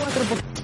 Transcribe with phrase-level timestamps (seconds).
[0.00, 0.59] 4%.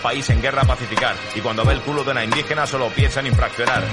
[0.00, 3.28] País en guerra pacificar y cuando ve el culo de una indígena solo piensa en
[3.28, 3.84] infraccionar.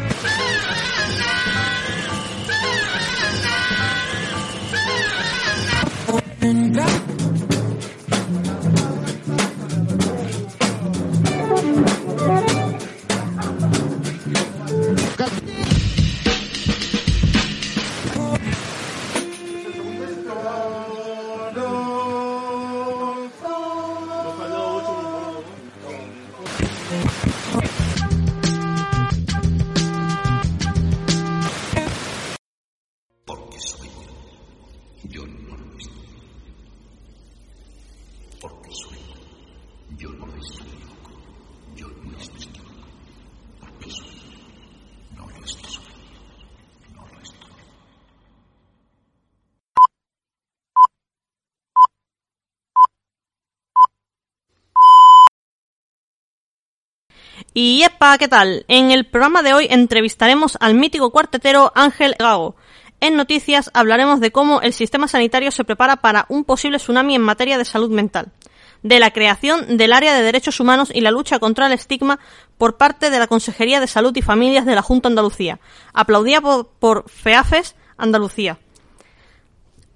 [57.60, 58.66] Y yepa, ¿qué tal?
[58.68, 62.56] En el programa de hoy entrevistaremos al mítico cuartetero Ángel Gago.
[63.00, 67.24] En noticias hablaremos de cómo el sistema sanitario se prepara para un posible tsunami en
[67.24, 68.32] materia de salud mental,
[68.84, 72.20] de la creación del área de derechos humanos y la lucha contra el estigma
[72.60, 75.60] por parte de la Consejería de Salud y Familias de la Junta Andalucía,
[75.94, 78.60] aplaudida por, por FEAFES Andalucía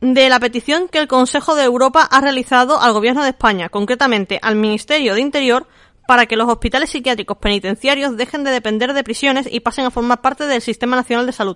[0.02, 4.40] de la petición que el Consejo de Europa ha realizado al Gobierno de España, concretamente
[4.42, 5.68] al Ministerio de Interior,
[6.12, 10.20] para que los hospitales psiquiátricos penitenciarios dejen de depender de prisiones y pasen a formar
[10.20, 11.56] parte del Sistema Nacional de Salud.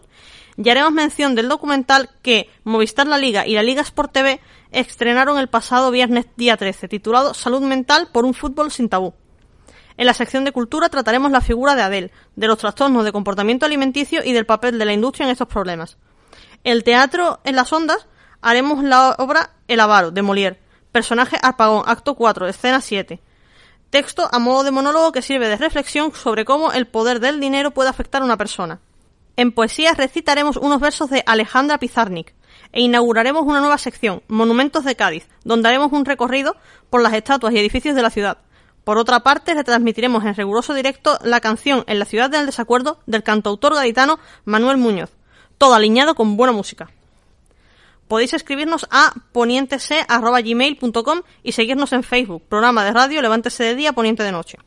[0.56, 4.40] Y haremos mención del documental que Movistar La Liga y la Liga Sport TV
[4.72, 9.14] estrenaron el pasado viernes día 13, titulado Salud Mental por un fútbol sin tabú.
[9.98, 13.66] En la sección de cultura trataremos la figura de Adele, de los trastornos de comportamiento
[13.66, 15.98] alimenticio y del papel de la industria en estos problemas.
[16.64, 18.08] El teatro en las ondas
[18.42, 20.60] haremos la obra El avaro, de Molière.
[20.94, 23.22] Personaje Arpagón, acto 4, escena 7.
[23.90, 27.72] Texto a modo de monólogo que sirve de reflexión sobre cómo el poder del dinero
[27.72, 28.80] puede afectar a una persona.
[29.38, 32.34] En poesía recitaremos unos versos de Alejandra Pizarnik
[32.72, 36.56] e inauguraremos una nueva sección, Monumentos de Cádiz, donde haremos un recorrido
[36.90, 38.38] por las estatuas y edificios de la ciudad.
[38.86, 43.24] Por otra parte, retransmitiremos en riguroso directo la canción En la ciudad del desacuerdo del
[43.24, 45.12] cantautor gaditano Manuel Muñoz,
[45.58, 46.90] todo alineado con buena música.
[48.08, 54.22] Podéis escribirnos a ponientese.gmail.com y seguirnos en Facebook, programa de radio Levántese de día, Poniente
[54.22, 54.60] de noche.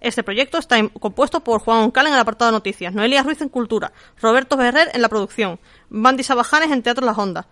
[0.00, 3.48] Este proyecto está compuesto por Juan Oncal en el apartado de noticias, Noelia Ruiz en
[3.48, 5.58] cultura, Roberto Ferrer en la producción,
[5.88, 7.46] Bandy Sabajanes en Teatro Las Ondas,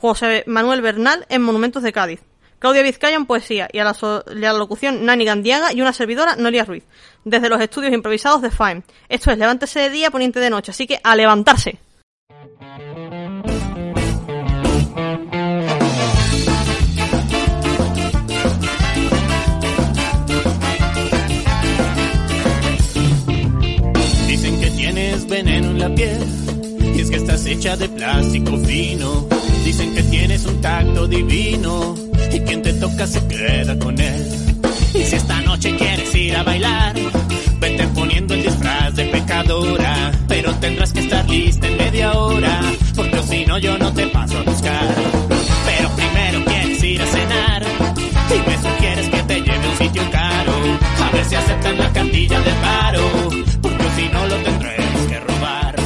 [0.00, 2.20] José Manuel Bernal en Monumentos de Cádiz,
[2.58, 3.94] Claudia Vizcaya en poesía y a la,
[4.26, 6.84] la locución Nani Gandiaga y una servidora Noelia Ruiz,
[7.24, 8.82] desde los estudios improvisados de FAEM.
[9.08, 11.78] Esto es Levántese de día, Poniente de noche, así que a levantarse.
[24.26, 26.18] Dicen que tienes veneno en la piel
[26.94, 29.26] y es que estás hecha de plástico fino.
[29.66, 31.94] Dicen que tienes un tacto divino
[32.32, 34.26] y quien te toca se queda con él.
[34.94, 36.94] Y si esta noche quieres ir a bailar,
[37.60, 41.65] vete poniendo el disfraz de pecadora, pero tendrás que estar lista
[43.56, 44.94] no yo no te paso a buscar.
[45.66, 50.02] Pero primero quieres ir a cenar y me sugieres que te lleve a un sitio
[50.10, 50.52] caro,
[51.04, 53.00] a ver si aceptan la cartilla de paro,
[53.62, 55.76] porque si no lo tendremos que robar.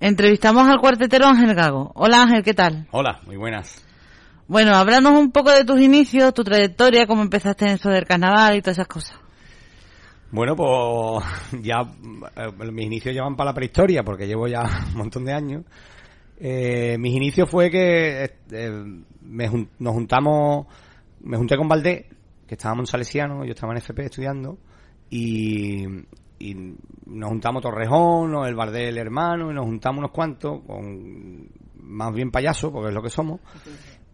[0.00, 1.92] Entrevistamos al cuartetero Ángel Gago.
[1.94, 2.88] Hola Ángel, ¿qué tal?
[2.90, 3.89] Hola, muy buenas.
[4.50, 8.56] Bueno, háblanos un poco de tus inicios, tu trayectoria, cómo empezaste en esto del carnaval
[8.56, 9.16] y todas esas cosas.
[10.32, 11.24] Bueno, pues
[11.62, 11.82] ya
[12.36, 14.62] eh, mis inicios llevan para la prehistoria porque llevo ya
[14.92, 15.62] un montón de años.
[16.40, 18.84] Eh, mis inicios fue que eh,
[19.22, 20.66] me jun- nos juntamos,
[21.20, 22.06] me junté con Valdés,
[22.48, 24.58] que estábamos en Salesiano, yo estaba en FP estudiando,
[25.10, 25.84] y,
[27.06, 31.46] nos juntamos Torrejón, el Bardel hermano, y nos juntamos unos cuantos, con
[31.82, 33.40] más bien payasos, porque es lo que somos,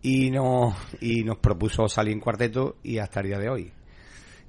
[0.03, 3.73] y nos, y nos propuso salir en cuarteto y hasta el día de hoy.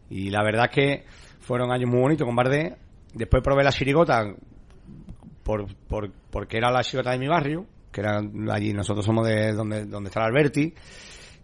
[0.09, 1.05] Y la verdad es que
[1.39, 2.77] fueron años muy bonitos con Bardé.
[3.13, 4.23] Después probé la chirigota
[5.43, 8.21] por, por, porque era la chirigota de mi barrio, que era
[8.51, 10.73] allí, nosotros somos de donde, donde está Alberti.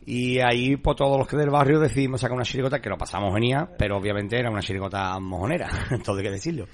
[0.05, 3.33] Y ahí, pues todos los que del barrio decidimos sacar una chirigota que lo pasamos
[3.33, 5.69] genial, pero obviamente era una chirigota mojonera,
[6.03, 6.67] todo hay que decirlo.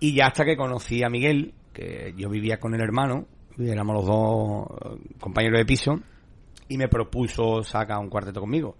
[0.00, 3.26] Y ya hasta que conocí a Miguel, que yo vivía con el hermano,
[3.68, 4.66] éramos los dos
[5.02, 5.98] eh, compañeros de piso,
[6.68, 8.76] y me propuso sacar un cuarteto conmigo.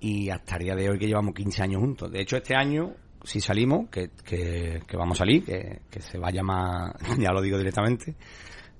[0.00, 2.10] Y hasta el día de hoy que llevamos 15 años juntos.
[2.10, 6.18] De hecho, este año, si salimos, que, que, que vamos a salir, que, que se
[6.18, 8.14] va a llamar, ya lo digo directamente,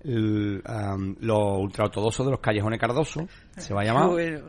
[0.05, 3.27] el, um, los ultraortodoxos de los callejones Cardoso,
[3.57, 4.09] se va a llamar.
[4.11, 4.41] Bueno.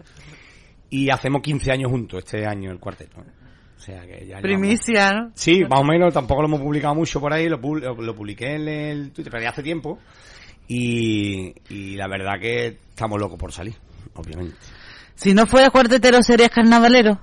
[0.90, 3.18] Y hacemos 15 años juntos este año el cuarteto.
[3.20, 5.32] O sea que ya llevamos- Primicia, ¿no?
[5.36, 8.16] Sí, más o menos, tampoco lo hemos publicado mucho por ahí, lo, pu- lo, lo
[8.16, 10.00] publiqué en el Twitter, pero ya hace tiempo.
[10.68, 13.76] Y, y la verdad que estamos locos por salir,
[14.16, 14.58] obviamente.
[15.16, 17.20] Si no fueras cuartetero, serías carnavalero.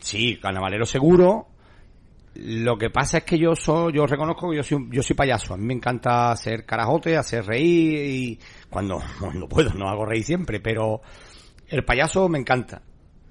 [0.00, 1.48] Sí, carnavalero seguro.
[2.34, 5.54] Lo que pasa es que yo soy, yo reconozco que yo soy, yo soy payaso.
[5.54, 8.38] A mí me encanta hacer carajote, hacer reír y
[8.70, 9.00] cuando
[9.34, 11.02] no puedo, no hago reír siempre, pero
[11.68, 12.82] el payaso me encanta.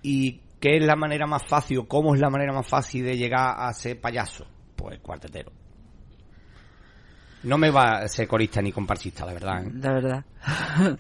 [0.01, 3.17] ¿Y qué es la manera más fácil o cómo es la manera más fácil de
[3.17, 4.45] llegar a ser payaso?
[4.75, 5.51] Pues cuartetero.
[7.43, 9.63] No me va a ser corista ni comparsista, la verdad.
[9.63, 9.71] ¿eh?
[9.75, 10.25] La verdad.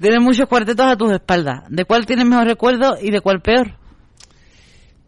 [0.00, 1.64] tienes muchos cuartetos a tus espaldas.
[1.68, 3.76] ¿De cuál tienes mejor recuerdo y de cuál peor?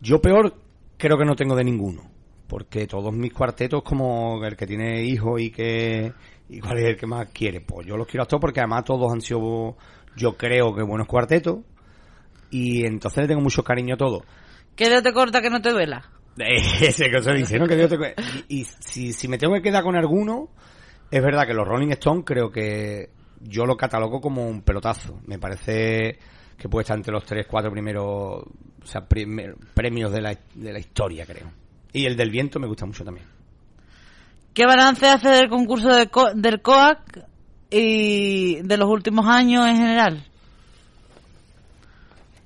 [0.01, 0.55] Yo peor
[0.97, 2.03] creo que no tengo de ninguno.
[2.47, 6.13] Porque todos mis cuartetos, como el que tiene hijos y que.
[6.49, 7.61] ¿Y cuál es el que más quiere?
[7.63, 9.77] Pues yo los quiero a todos porque además todos han sido,
[10.17, 11.61] yo creo que buenos cuartetos.
[12.51, 14.23] Y entonces le tengo mucho cariño a todos.
[14.77, 16.11] ¿Qué dedo te corta que no te duela?
[16.81, 17.67] Ese que se dice, ¿no?
[17.67, 18.15] Que te
[18.49, 20.49] y, si, si me tengo que quedar con alguno,
[21.11, 25.21] es verdad que los Rolling Stones creo que yo lo catalogo como un pelotazo.
[25.27, 26.19] Me parece
[26.57, 30.79] que puede estar entre los tres, cuatro primeros o sea, premios de la, de la
[30.79, 31.51] historia, creo.
[31.93, 33.27] Y el del viento me gusta mucho también.
[34.55, 37.27] ¿Qué balance hace del concurso de co- del COAC
[37.71, 40.25] y de los últimos años en general?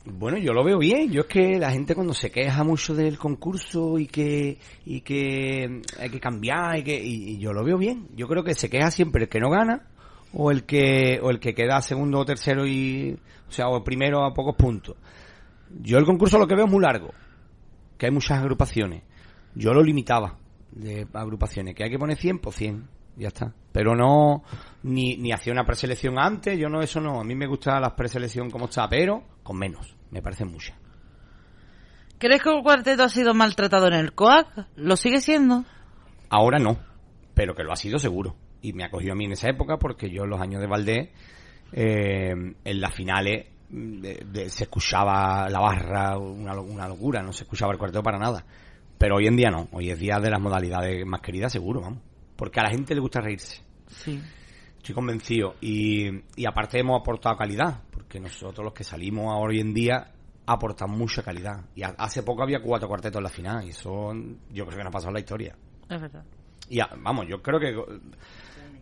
[0.08, 1.10] Bueno, yo lo veo bien.
[1.10, 5.82] Yo es que la gente cuando se queja mucho del concurso y que y que
[5.98, 8.08] hay que cambiar y que y, yo lo veo bien.
[8.14, 9.88] Yo creo que se queja siempre el que no gana
[10.32, 13.18] o el que o el que queda segundo o tercero y
[13.48, 14.96] o sea, o primero a pocos puntos.
[15.82, 17.10] Yo el concurso lo que veo es muy largo,
[17.98, 19.02] que hay muchas agrupaciones.
[19.56, 20.38] Yo lo limitaba
[20.70, 23.52] de agrupaciones, que hay que poner 100 por 100, ya está.
[23.72, 24.44] Pero no
[24.84, 27.96] ni ni hacía una preselección antes, yo no eso no, a mí me gusta la
[27.96, 30.76] preselección como está, pero con menos, me parecen muchas.
[32.18, 34.66] ¿Crees que el cuarteto ha sido maltratado en el COAC?
[34.76, 35.64] ¿Lo sigue siendo?
[36.30, 36.78] Ahora no,
[37.34, 38.36] pero que lo ha sido seguro.
[38.62, 41.10] Y me acogió a mí en esa época porque yo en los años de Valdés,
[41.72, 42.30] eh,
[42.64, 46.54] en las finales, mm, de- de- se escuchaba la barra, una
[46.88, 48.44] locura, no se escuchaba el cuarteto para nada.
[48.98, 52.00] Pero hoy en día no, hoy es día de las modalidades más queridas seguro, vamos.
[52.34, 53.62] Porque a la gente le gusta reírse.
[53.88, 54.20] Sí.
[54.78, 55.54] Estoy convencido.
[55.60, 57.82] Y, y aparte hemos aportado calidad,
[58.16, 60.12] porque nosotros los que salimos ahora hoy en día
[60.46, 61.64] aportan mucha calidad.
[61.74, 64.12] Y ha- hace poco había cuatro cuartetos en la final, y eso
[64.50, 65.56] yo creo que no ha pasado en la historia.
[65.88, 66.24] Es verdad.
[66.68, 67.72] Y vamos, yo creo que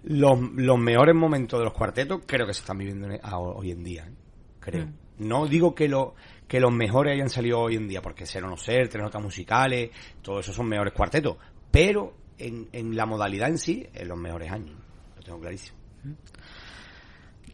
[0.04, 3.70] los, los mejores momentos de los cuartetos creo que se están viviendo en- a- hoy
[3.70, 4.06] en día.
[4.06, 4.12] ¿eh?
[4.60, 4.88] Creo.
[5.18, 6.14] No digo que, lo,
[6.48, 9.22] que los mejores hayan salido hoy en día, porque ser o no ser, tres notas
[9.22, 9.90] musicales,
[10.22, 11.36] todo eso son mejores cuartetos.
[11.70, 14.76] Pero en, en la modalidad en sí, en los mejores años.
[15.16, 15.78] Lo tengo clarísimo.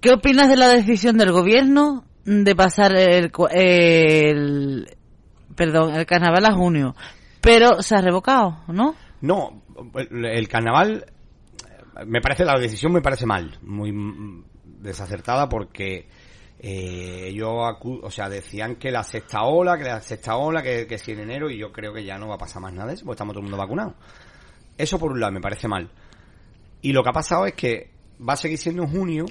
[0.01, 4.97] ¿Qué opinas de la decisión del gobierno de pasar el, el
[5.55, 6.97] perdón, el carnaval a junio?
[7.43, 8.95] Pero se ha revocado, ¿no?
[9.21, 9.63] No,
[10.11, 11.05] el, carnaval
[12.07, 13.93] me parece la decisión me parece mal, muy
[14.65, 16.09] desacertada porque
[16.59, 20.97] eh, ellos o sea, decían que la sexta ola, que la sexta ola, que, que
[20.97, 22.95] si en enero y yo creo que ya no va a pasar más nada de
[22.95, 23.95] eso, porque estamos todo el mundo vacunado.
[24.79, 25.91] Eso por un lado me parece mal.
[26.81, 27.91] Y lo que ha pasado es que
[28.27, 29.27] va a seguir siendo en junio.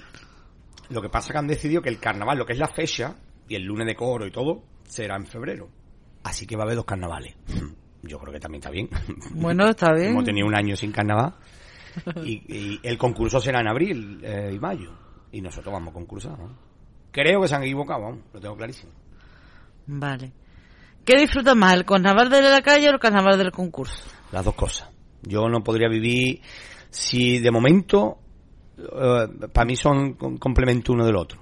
[0.90, 3.16] Lo que pasa es que han decidido que el carnaval, lo que es la fecha,
[3.48, 5.70] y el lunes de coro y todo, será en febrero.
[6.24, 7.36] Así que va a haber dos carnavales.
[8.04, 8.90] Yo creo que también está bien.
[9.34, 10.12] Bueno, está bien.
[10.12, 11.36] Hemos tenido un año sin carnaval.
[12.24, 14.94] Y, y el concurso será en abril eh, y mayo.
[15.32, 16.38] Y nosotros vamos a concursar.
[16.40, 16.56] ¿no?
[17.12, 18.92] Creo que se han equivocado, vamos, lo tengo clarísimo.
[19.88, 20.32] Vale.
[21.04, 24.04] ¿Qué disfruta más, el carnaval de la calle o el carnaval del concurso?
[24.32, 24.90] Las dos cosas.
[25.24, 26.42] Yo no podría vivir
[26.90, 28.20] si de momento
[28.80, 31.40] eh, para mí son com- complemento uno del otro.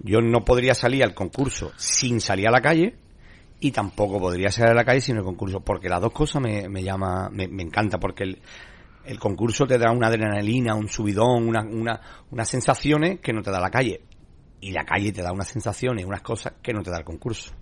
[0.00, 2.96] Yo no podría salir al concurso sin salir a la calle
[3.60, 6.68] y tampoco podría ser a la calle sin el concurso, porque las dos cosas me,
[6.68, 8.38] me llama, me, me encanta, porque el,
[9.04, 13.50] el concurso te da una adrenalina, un subidón, una, una, unas sensaciones que no te
[13.50, 14.02] da la calle.
[14.60, 17.52] Y la calle te da unas sensaciones, unas cosas que no te da el concurso.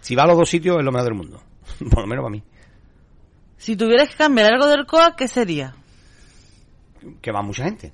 [0.00, 1.42] Si va a los dos sitios es lo mejor del mundo.
[1.90, 2.42] Por lo menos para mí.
[3.56, 5.74] Si tuvieras que cambiar algo del COA, ¿qué sería?
[7.20, 7.92] Que va mucha gente.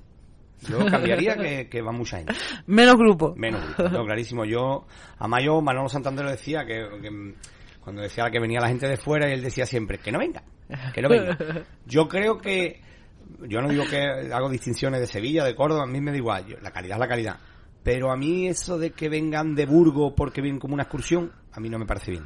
[0.67, 2.33] Yo cambiaría que, que va mucha gente.
[2.67, 3.33] Menos grupo.
[3.37, 4.43] Menos grupo, no, clarísimo.
[4.45, 4.85] Yo,
[5.17, 7.33] a Mayo, Manolo Santander lo decía, que, que
[7.81, 10.43] cuando decía que venía la gente de fuera, y él decía siempre, que no venga,
[10.93, 11.37] que no venga.
[11.85, 12.81] Yo creo que,
[13.47, 16.45] yo no digo que hago distinciones de Sevilla, de Córdoba, a mí me da igual,
[16.45, 17.37] yo- la calidad es la calidad.
[17.81, 21.59] Pero a mí eso de que vengan de Burgos porque vienen como una excursión, a
[21.61, 22.25] mí no me parece bien.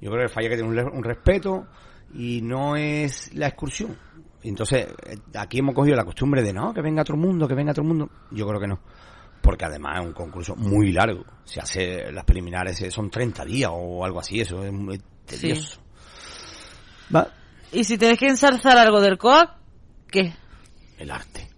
[0.00, 1.66] Yo creo que falla que tiene un respeto
[2.12, 3.96] y no es la excursión.
[4.44, 7.72] Entonces, eh, aquí hemos cogido la costumbre de no, que venga el mundo, que venga
[7.76, 8.08] el mundo.
[8.30, 8.80] Yo creo que no.
[9.42, 11.24] Porque además es un concurso muy largo.
[11.44, 15.80] Se hace, las preliminares eh, son 30 días o algo así, eso es muy tedioso.
[17.14, 17.28] Va,
[17.72, 19.58] Y si tienes que ensalzar algo del COA,
[20.10, 20.32] ¿qué?
[20.98, 21.48] el arte.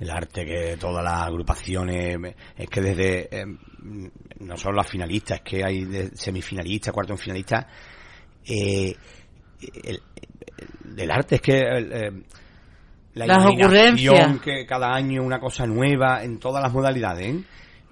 [0.00, 3.44] El arte que todas las agrupaciones, me- es que desde, eh,
[4.40, 7.66] no solo las finalistas, es que hay de semifinalistas, cuartos finalistas,
[8.46, 8.94] eh,
[9.84, 10.00] el,
[10.98, 12.12] el- el arte es que el, eh,
[13.14, 14.38] la Las ocurrencias.
[14.40, 17.44] que cada año una cosa nueva en todas las modalidades, ¿eh?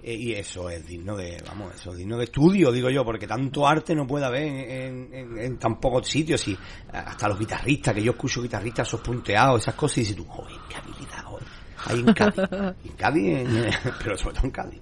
[0.03, 3.27] Eh, y eso es digno de, vamos, eso es digno de estudio, digo yo, porque
[3.27, 6.57] tanto arte no puede haber en, en- en tan pocos sitios y
[6.93, 10.55] hasta los guitarristas, que yo escucho guitarristas esos punteados, esas cosas y dices tú, joder,
[10.69, 11.47] qué habilidad, joder.
[11.87, 13.47] Hay en Cádiz, en Cádiz,
[14.03, 14.81] pero sobre todo en Cádiz.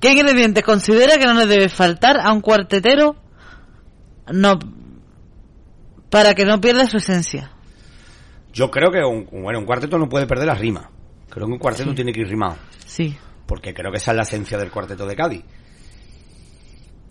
[0.00, 3.16] ¿Qué ingredientes considera que no le debe faltar a un cuartetero
[4.32, 4.58] no
[6.10, 7.52] para que no pierda su esencia?
[8.52, 10.90] Yo creo que un, bueno, un cuarteto no puede perder la rima.
[11.28, 12.56] Creo que un cuarteto tiene que ir rimado.
[12.84, 13.16] Sí.
[13.46, 15.44] porque creo que esa es la esencia del cuarteto de Cádiz.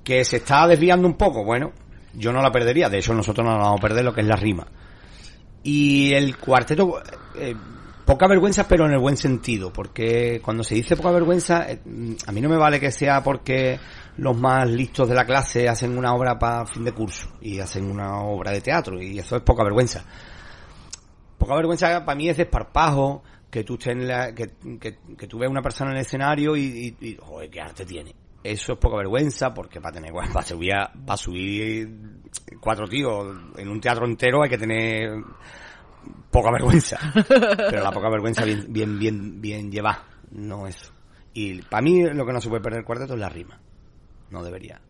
[0.03, 1.71] Que se está desviando un poco, bueno,
[2.13, 4.27] yo no la perdería, de hecho nosotros no la vamos a perder lo que es
[4.27, 4.67] la rima.
[5.63, 7.01] Y el cuarteto,
[7.35, 7.55] eh,
[8.05, 11.79] poca vergüenza, pero en el buen sentido, porque cuando se dice poca vergüenza, eh,
[12.25, 13.79] a mí no me vale que sea porque
[14.19, 17.89] los más listos de la clase hacen una obra para fin de curso y hacen
[17.89, 20.03] una obra de teatro, y eso es poca vergüenza.
[21.37, 25.39] Poca vergüenza para mí es desparpajo, que tú estés en la, que, que, que tú
[25.39, 27.17] veas una persona en el escenario y, y,
[27.49, 28.13] qué arte tiene.
[28.43, 30.73] Eso es poca vergüenza porque para tener, para subir,
[31.05, 31.89] para subir
[32.59, 35.23] cuatro tíos en un teatro entero hay que tener
[36.29, 36.97] poca vergüenza.
[37.27, 40.91] Pero la poca vergüenza bien, bien, bien, bien llevada, no eso.
[41.33, 43.59] Y para mí lo que no se puede perder el cuarteto es la rima.
[44.31, 44.81] No debería.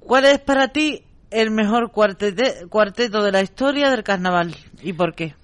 [0.00, 5.34] ¿Cuál es para ti el mejor cuarteto de la historia del carnaval y por qué?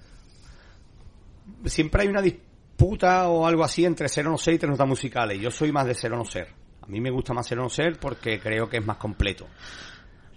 [1.69, 4.87] siempre hay una disputa o algo así entre ser o no ser y tres notas
[4.87, 5.39] musicales.
[5.39, 6.47] Yo soy más de ser o no ser.
[6.81, 9.47] A mí me gusta más ser o no ser porque creo que es más completo.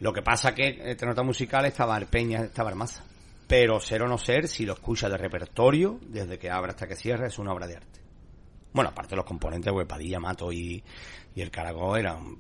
[0.01, 3.05] Lo que pasa que entre notas musicales estaba Peña, estaba Armaza.
[3.47, 6.97] Pero ser o no ser, si lo escuchas de repertorio, desde que abre hasta que
[6.97, 8.01] cierra, es una obra de arte.
[8.73, 10.83] Bueno, aparte los componentes, pues Padilla, Mato y,
[11.35, 12.37] y el Caragó eran...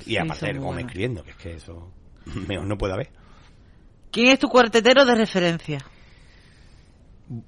[0.00, 1.92] Y Sí, aparte el Gómez escribiendo, que es que eso
[2.48, 3.10] mejor no puede haber.
[4.10, 5.78] ¿Quién es tu cuartetero de referencia?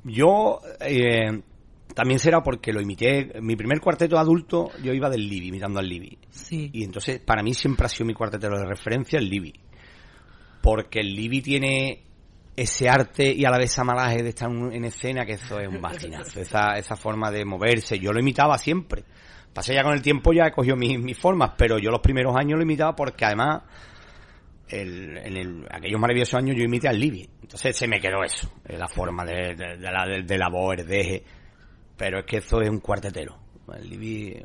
[0.04, 1.42] Yo eh,
[1.94, 3.40] también será porque lo imité.
[3.40, 6.18] Mi primer cuarteto adulto, yo iba del Libi, imitando al Libi.
[6.30, 6.70] Sí.
[6.72, 9.54] Y entonces, para mí siempre ha sido mi cuartetero de referencia el Libi.
[10.60, 12.02] Porque el Libi tiene
[12.56, 15.60] ese arte y a la vez esa malaje de estar en en escena, que eso
[15.60, 16.40] es un bastinazo.
[16.40, 17.98] Esa, esa forma de moverse.
[17.98, 19.04] Yo lo imitaba siempre.
[19.52, 22.34] Pasé ya con el tiempo, ya he cogido mis, mis formas, pero yo los primeros
[22.36, 23.62] años lo imitaba porque además
[24.68, 27.28] el- en el- aquellos maravillosos años yo imité al Libby.
[27.42, 30.86] Entonces se me quedó eso, eh, la forma de, de- la, de, la voz, el
[30.86, 31.24] deje.
[31.96, 33.38] Pero es que eso es un cuartetero.
[33.74, 34.42] El Libby,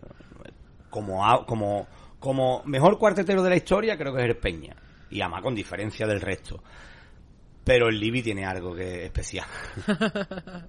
[0.90, 1.88] como, como,
[2.20, 4.76] como mejor cuartetero de la historia, creo que es el Peña.
[5.10, 6.64] Y además con diferencia del resto.
[7.64, 9.46] Pero el Libby tiene algo que es especial.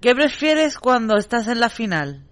[0.00, 2.24] ¿Qué prefieres cuando estás en la final?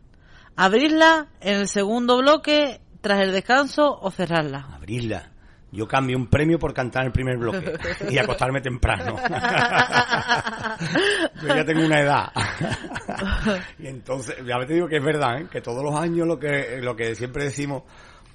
[0.57, 4.69] ¿Abrirla en el segundo bloque tras el descanso o cerrarla?
[4.75, 5.33] Abrirla.
[5.73, 7.73] Yo cambio un premio por cantar el primer bloque
[8.11, 9.17] y acostarme temprano.
[11.41, 12.27] Yo ya tengo una edad.
[13.79, 15.47] y entonces, ya te digo que es verdad, ¿eh?
[15.51, 17.85] que todos los años lo que, lo que siempre decimos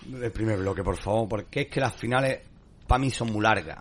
[0.08, 2.40] del primer bloque, por favor, porque es que las finales
[2.88, 3.80] para mí son muy largas.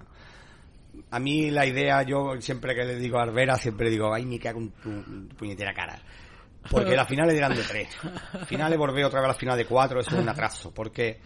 [1.11, 4.39] A mí la idea, yo siempre que le digo a Arbera, siempre digo, ay, me
[4.39, 6.01] cago en tu, puñetera cara.
[6.71, 7.89] Porque las finales eran de tres.
[8.47, 10.75] Finales volver otra vez a la final de cuatro, eso es un atraso.
[10.75, 11.21] Porque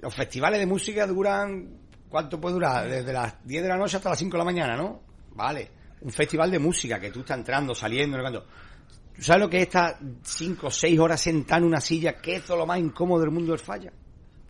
[0.00, 1.68] los festivales de música duran,
[2.08, 2.88] ¿cuánto puede durar?
[2.88, 5.00] Desde las 10 de la noche hasta las 5 de la mañana, ¿no?
[5.34, 5.70] Vale.
[6.00, 8.42] Un festival de música que tú estás entrando, saliendo, no.
[9.14, 12.14] ¿Tú sabes lo que es estar cinco o seis horas sentado en una silla?
[12.14, 13.92] Que es lo más incómodo del mundo del falla.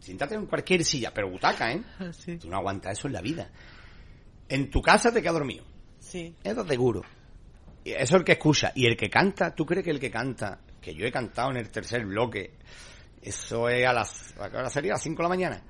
[0.05, 1.83] Siéntate en cualquier silla, pero butaca, ¿eh?
[2.13, 2.37] Sí.
[2.37, 3.49] Tú no aguantas eso en la vida.
[4.47, 5.65] En tu casa te quedas dormido.
[5.99, 6.37] Sí.
[6.45, 7.01] Eso seguro.
[7.83, 8.71] Y Eso es el que escucha.
[8.75, 11.57] Y el que canta, ¿tú crees que el que canta, que yo he cantado en
[11.57, 12.53] el tercer bloque,
[13.23, 14.93] eso es a las, ¿a qué hora sería?
[14.93, 15.63] A las 5 de la mañana?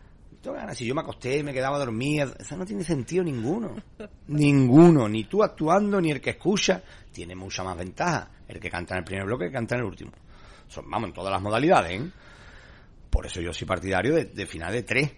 [0.73, 3.77] Si yo me acosté, me quedaba dormido, eso no tiene sentido ninguno.
[4.27, 5.09] ninguno.
[5.09, 6.83] Ni tú actuando, ni el que escucha.
[7.13, 8.31] Tiene mucha más ventaja.
[8.49, 10.11] El que canta en el primer bloque que canta en el último.
[10.67, 12.11] Son, vamos, en todas las modalidades, ¿eh?
[13.15, 15.13] Por eso yo soy partidario de, de final de tres.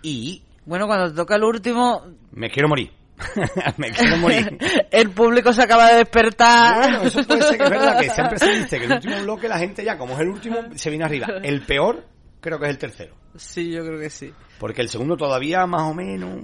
[0.00, 2.02] Y Bueno, cuando te toca el último,
[2.32, 2.90] me quiero morir.
[3.76, 4.56] me quiero morir.
[4.90, 6.80] el público se acaba de despertar.
[6.80, 9.48] Bueno, eso puede ser que es verdad, que siempre se dice que el último bloque
[9.48, 11.26] la gente ya, como es el último, se viene arriba.
[11.42, 12.06] El peor
[12.40, 13.14] creo que es el tercero.
[13.36, 14.32] Sí, yo creo que sí.
[14.58, 16.40] Porque el segundo todavía más o menos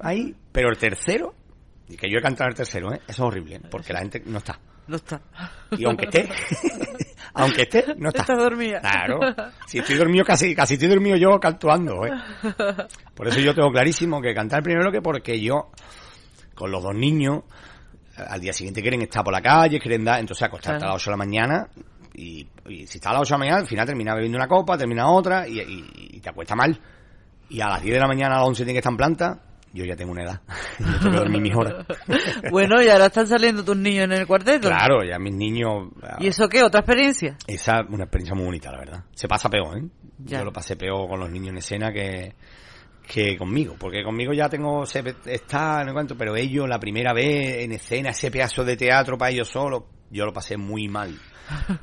[0.00, 1.36] ahí, pero el tercero,
[1.88, 3.00] y que yo he cantado el tercero, ¿eh?
[3.06, 3.60] eso es horrible, ¿eh?
[3.70, 4.58] porque la gente no está.
[4.88, 5.22] No está.
[5.78, 6.28] Y aunque esté,
[7.34, 8.22] aunque esté, no está.
[8.22, 8.80] Está dormida.
[8.80, 9.20] Claro.
[9.66, 12.10] Si estoy dormido, casi, casi estoy dormido yo actuando, ¿eh?
[13.14, 15.70] Por eso yo tengo clarísimo que cantar el primer bloque porque yo,
[16.54, 17.44] con los dos niños,
[18.16, 20.92] al día siguiente quieren estar por la calle, quieren dar, entonces acostarte Claro.
[20.92, 21.68] a las 8 de la mañana
[22.14, 24.46] y, y si está a las 8 de la mañana, al final termina bebiendo una
[24.48, 26.78] copa, termina otra y, y- y te acuesta mal.
[27.48, 29.40] Y a las 10 de la mañana, a las 11 tiene que estar en planta,
[29.72, 30.40] yo ya tengo una edad.
[30.78, 31.86] yo tengo que dormir mis horas.
[32.50, 34.68] Bueno, y ahora están saliendo tus niños en el cuarteto.
[34.68, 35.88] claro, ya mis niños...
[36.18, 36.62] ¿Y eso qué?
[36.62, 37.36] ¿Otra experiencia?
[37.46, 39.04] Esa es una experiencia muy bonita, la verdad.
[39.14, 39.84] Se pasa peor, ¿eh?
[40.18, 40.38] Ya.
[40.38, 42.34] Yo lo pasé peor con los niños en escena que,
[43.06, 43.76] que conmigo.
[43.78, 47.72] Porque conmigo ya tengo, se, está, no sé cuánto, pero ellos la primera vez en
[47.72, 51.18] escena, ese pedazo de teatro para ellos solos, yo lo pasé muy mal.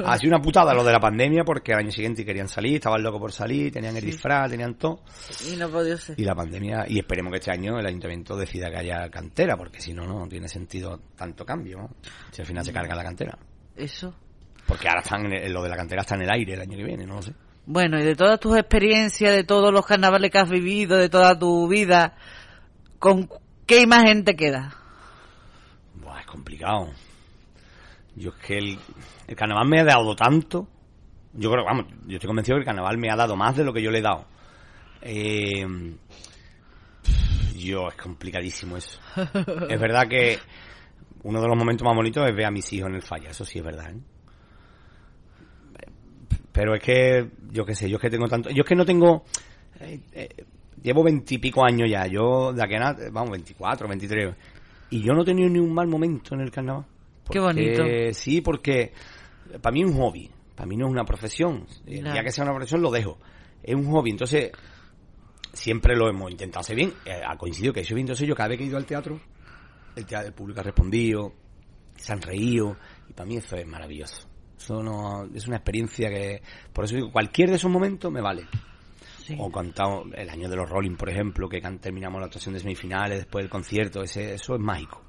[0.05, 3.01] Ha sido una putada lo de la pandemia porque al año siguiente querían salir, estaban
[3.01, 5.03] locos por salir, tenían el disfraz, tenían todo.
[5.51, 6.19] Y no podido ser.
[6.19, 9.81] Y la pandemia, y esperemos que este año el ayuntamiento decida que haya cantera, porque
[9.81, 11.89] si no, no tiene sentido tanto cambio, ¿no?
[12.31, 13.37] Si al final se carga la cantera.
[13.75, 14.13] Eso.
[14.65, 16.83] Porque ahora están en lo de la cantera está en el aire el año que
[16.83, 17.33] viene, no lo sé.
[17.65, 21.37] Bueno, y de todas tus experiencias, de todos los carnavales que has vivido, de toda
[21.37, 22.15] tu vida,
[22.97, 23.29] ¿con
[23.65, 24.75] qué imagen te queda?
[25.95, 26.89] Buah, es complicado.
[28.19, 28.77] Yo es que el,
[29.27, 30.67] el carnaval me ha dado tanto.
[31.33, 33.71] Yo creo, vamos, yo estoy convencido que el carnaval me ha dado más de lo
[33.71, 34.25] que yo le he dado.
[35.01, 35.65] Eh,
[37.55, 38.99] yo, es complicadísimo eso.
[39.69, 40.37] es verdad que
[41.23, 43.45] uno de los momentos más bonitos es ver a mis hijos en el falla, eso
[43.45, 43.89] sí es verdad.
[43.89, 44.01] ¿eh?
[46.51, 48.49] Pero es que, yo qué sé, yo es que tengo tanto.
[48.49, 49.23] Yo es que no tengo.
[49.79, 50.29] eh, eh,
[50.83, 54.35] llevo veintipico años ya, yo de aquí a nada, vamos, 24, 23.
[54.89, 56.85] Y yo no he tenido ni un mal momento en el carnaval.
[57.31, 57.83] Qué bonito.
[58.13, 58.93] Sí, porque
[59.61, 61.65] para mí es un hobby, para mí no es una profesión.
[61.85, 62.13] El Claro.
[62.13, 63.17] día que sea una profesión lo dejo.
[63.63, 64.51] Es un hobby, entonces
[65.53, 66.93] siempre lo hemos intentado hacer bien.
[67.05, 68.85] Eh, ha coincidido que he hecho bien, entonces yo cada vez que he ido al
[68.85, 69.19] teatro,
[69.95, 71.33] el, teatro, el público ha respondido,
[71.95, 72.77] se han reído,
[73.09, 74.27] y para mí eso es maravilloso.
[74.57, 76.41] Eso no, es una experiencia que,
[76.73, 78.43] por eso digo, cualquier de esos momentos me vale.
[79.23, 79.35] Sí.
[79.39, 83.19] O cantado el año de los Rolling, por ejemplo, que terminamos la actuación de semifinales
[83.19, 85.03] después del concierto, ese, eso es mágico.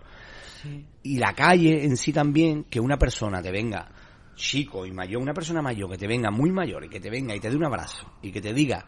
[0.63, 0.85] Sí.
[1.05, 3.89] Y la calle en sí también, que una persona te venga,
[4.35, 7.35] chico y mayor, una persona mayor que te venga muy mayor y que te venga
[7.35, 8.85] y te dé un abrazo y que te diga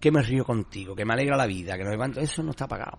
[0.00, 2.66] que me río contigo, que me alegra la vida, que no levanto, eso no está
[2.68, 2.98] pagado.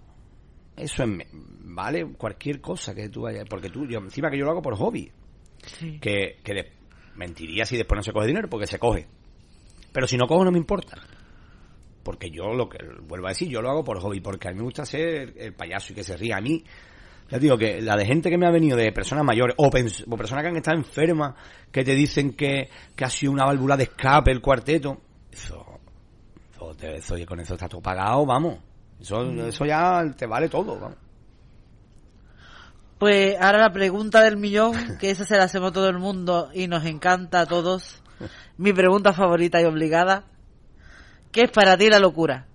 [0.75, 4.51] Eso es, vale cualquier cosa que tú vayas, porque tú, yo encima que yo lo
[4.51, 5.11] hago por hobby,
[5.65, 5.99] Sí.
[5.99, 6.71] que, que de-
[7.15, 9.07] mentiría si después no se coge dinero, porque se coge.
[9.91, 10.97] Pero si no cojo no me importa.
[12.03, 14.57] Porque yo lo que, vuelvo a decir, yo lo hago por hobby, porque a mí
[14.57, 16.37] me gusta ser el payaso y que se ría.
[16.37, 16.63] A mí,
[17.29, 20.03] ya digo que la de gente que me ha venido de personas mayores o, pens-
[20.09, 21.35] o personas que han estado enfermas,
[21.71, 24.99] que te dicen que, que ha sido una válvula de escape el cuarteto,
[25.31, 25.65] eso,
[26.53, 28.59] eso, te- eso- y con eso está todo pagado, vamos.
[28.99, 30.97] Eso, eso ya te vale todo, vamos.
[32.97, 36.49] Pues ahora la pregunta del millón, que esa se la hacemos a todo el mundo
[36.53, 38.01] y nos encanta a todos.
[38.57, 40.25] Mi pregunta favorita y obligada.
[41.31, 42.45] ¿Qué es para ti la locura?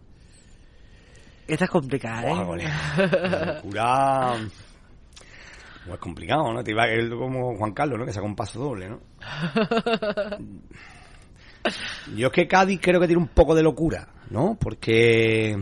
[1.48, 2.44] Esta es complicada, ¿eh?
[2.46, 2.74] colega.
[3.30, 4.34] La locura.
[5.84, 6.64] Pues es complicado, ¿no?
[6.64, 8.06] Te iba a ir como Juan Carlos, ¿no?
[8.06, 9.00] Que saca un paso doble, ¿no?
[12.16, 14.56] Yo es que Cádiz creo que tiene un poco de locura, ¿no?
[14.60, 15.58] Porque.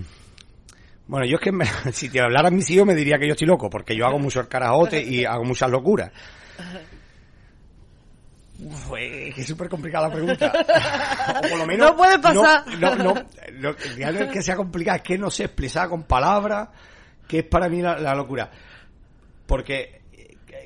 [1.07, 3.47] Bueno, yo es que me- si te hablaran mis hijos me diría que yo estoy
[3.47, 6.11] loco, porque yo hago mucho el carajote y hago muchas locuras.
[8.61, 10.53] Uf, es que es súper complicada la pregunta.
[11.39, 11.91] O por lo menos.
[11.91, 12.65] No puede pasar.
[12.79, 13.15] No, no, no,
[13.61, 16.69] no es que sea complicada, es que no sé expresar con palabras
[17.29, 18.51] qué es para mí la, la locura.
[19.47, 20.02] Porque eh,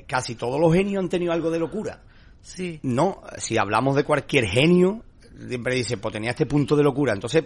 [0.07, 2.01] casi todos los genios han tenido algo de locura.
[2.41, 2.79] Sí.
[2.83, 5.03] No, si hablamos de cualquier genio,
[5.47, 7.13] siempre dice, pues tenía este punto de locura.
[7.13, 7.43] Entonces,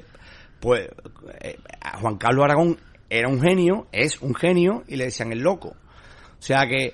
[0.60, 0.88] pues
[1.41, 1.58] eh,
[2.00, 2.78] Juan Carlos Aragón
[3.10, 5.69] era un genio, es un genio, y le decían el loco.
[5.69, 6.93] O sea que,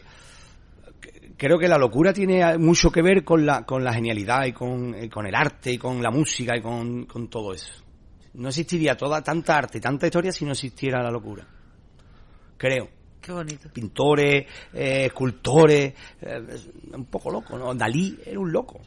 [0.99, 4.53] que, creo que la locura tiene mucho que ver con la, con la genialidad y
[4.53, 7.83] con, eh, con el arte y con la música y con, con todo eso.
[8.33, 11.45] No existiría toda tanta arte y tanta historia si no existiera la locura.
[12.57, 12.96] Creo.
[13.21, 13.69] Qué bonito.
[13.69, 16.41] Pintores, eh, escultores, eh,
[16.93, 17.73] un poco loco, ¿no?
[17.73, 18.79] Dalí era un loco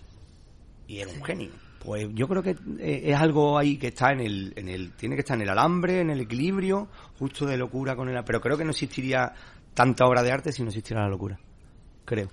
[0.87, 1.51] y era un genio.
[1.79, 5.15] Pues yo creo que eh, es algo ahí que está en el, en el, tiene
[5.15, 6.89] que estar en el alambre, en el equilibrio,
[7.19, 9.33] justo de locura con el, pero creo que no existiría
[9.73, 11.39] tanta obra de arte si no existiera la locura.
[12.05, 12.29] Creo.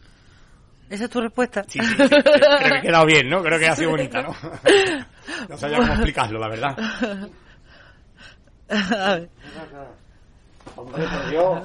[0.90, 1.64] ¿Esa es tu respuesta?
[1.68, 3.42] Sí, sí, creo que ha quedado bien, ¿no?
[3.42, 4.34] Creo que ha sido bonita, ¿no?
[5.50, 7.30] No sabía cómo explicarlo, la verdad.
[10.76, 11.62] Hombre, por Dios.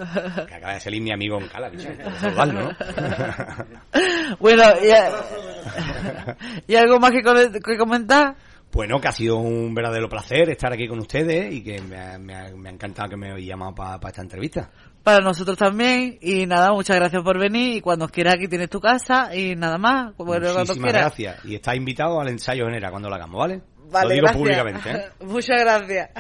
[0.47, 1.88] Que acaba de salir mi amigo en Cala, bicho.
[1.91, 2.71] ¿no?
[4.41, 7.35] bueno, ¿y, ¿y algo más que, co-
[7.65, 8.35] que comentar?
[8.73, 12.19] Bueno, que ha sido un verdadero placer estar aquí con ustedes y que me ha,
[12.19, 14.71] me ha- me ha encantado que me hayáis llamado para esta entrevista.
[15.03, 16.17] Para nosotros también.
[16.23, 17.77] Y nada, muchas gracias por venir.
[17.77, 19.35] Y cuando quieras aquí tienes tu casa.
[19.35, 20.15] Y nada más.
[20.17, 21.03] Cuando Muchísimas quieras.
[21.03, 21.45] gracias.
[21.45, 23.61] Y está invitado al ensayo genera cuando lo hagamos, ¿vale?
[23.91, 24.41] Vale, lo digo gracias.
[24.43, 25.05] públicamente, ¿eh?
[25.27, 26.11] Muchas gracias.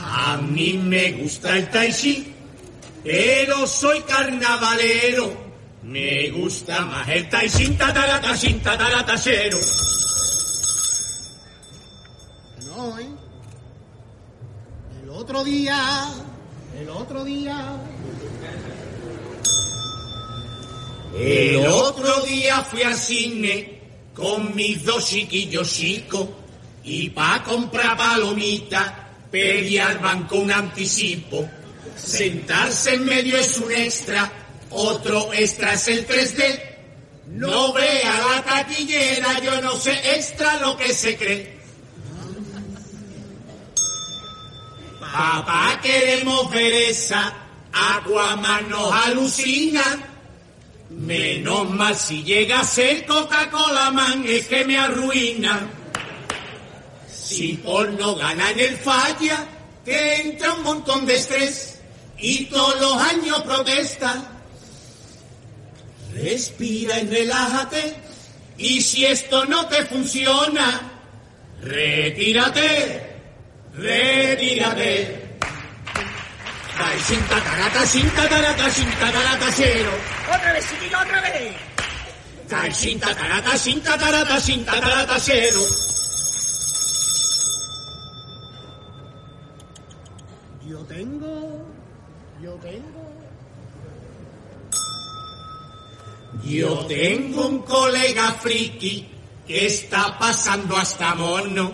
[0.00, 2.32] A mí me gusta el tai chi,
[3.02, 5.48] pero soy carnavalero.
[5.82, 9.58] Me gusta más el tai chi, tatarata, sin tataratasero.
[12.66, 13.08] No, ¿eh?
[15.02, 16.08] El otro día,
[16.78, 17.76] el otro día.
[21.16, 23.80] El otro día fui al cine
[24.14, 26.28] con mis dos chiquillos chicos
[26.84, 31.48] y pa' comprar palomitas pedí al banco un anticipo.
[31.96, 34.30] Sentarse en medio es un extra,
[34.70, 36.62] otro extra es el 3D.
[37.26, 41.58] No vea la taquillera, yo no sé extra lo que se cree.
[45.00, 47.34] Papá, queremos ver esa,
[47.72, 48.72] Aquaman
[49.06, 49.82] alucina.
[50.90, 55.77] Menos mal si llega a ser Coca-Cola Man, es que me arruina.
[57.28, 59.46] Si por no gana en el falla,
[59.84, 61.78] te entra un montón de estrés
[62.16, 64.32] y todos los años protesta.
[66.14, 67.96] Respira y relájate
[68.56, 70.80] y si esto no te funciona,
[71.60, 73.20] retírate,
[73.74, 75.38] retírate.
[76.78, 79.90] Ay, sin tatarata, sin tatarata, sin tatarata, cero.
[80.34, 81.54] Otra vez, chiquillo, otra vez.
[82.50, 85.60] Ay, sin tatarata, sin tatarata, sin tatarata, cero.
[90.68, 91.64] Yo tengo,
[92.42, 93.02] yo tengo.
[96.44, 99.06] Yo tengo un colega friki
[99.46, 101.72] que está pasando hasta mono,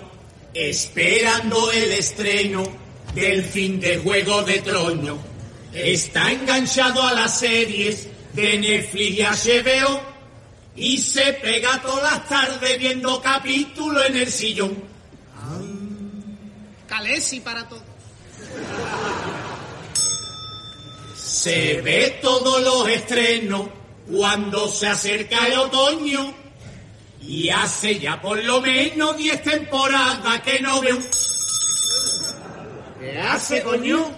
[0.53, 2.65] esperando el estreno
[3.15, 5.19] del fin de Juego de Trono.
[5.73, 10.01] Está enganchado a las series de Netflix y HBO
[10.77, 14.75] y se pega todas las tardes viendo capítulos en el sillón.
[16.87, 17.93] Calesi para todos.
[21.35, 23.66] Se ve todos los estrenos
[24.09, 26.33] cuando se acerca el otoño
[27.20, 30.97] y hace ya por lo menos 10 temporadas que no veo.
[33.01, 34.09] ¿Qué hace, coño?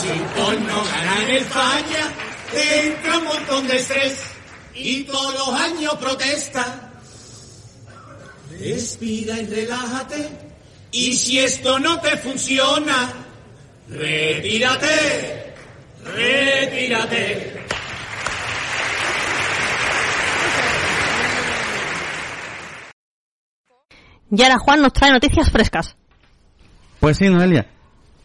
[0.00, 0.08] Si
[0.40, 2.12] por no ganar el falla,
[2.52, 4.20] te entra un montón de estrés
[4.76, 6.92] y todos los años protesta.
[8.56, 10.28] Respira y relájate.
[10.92, 13.12] Y si esto no te funciona,
[13.88, 15.51] retírate,
[16.04, 17.62] retírate.
[24.30, 25.94] Y ahora Juan nos trae noticias frescas.
[27.00, 27.66] Pues sí, Noelia.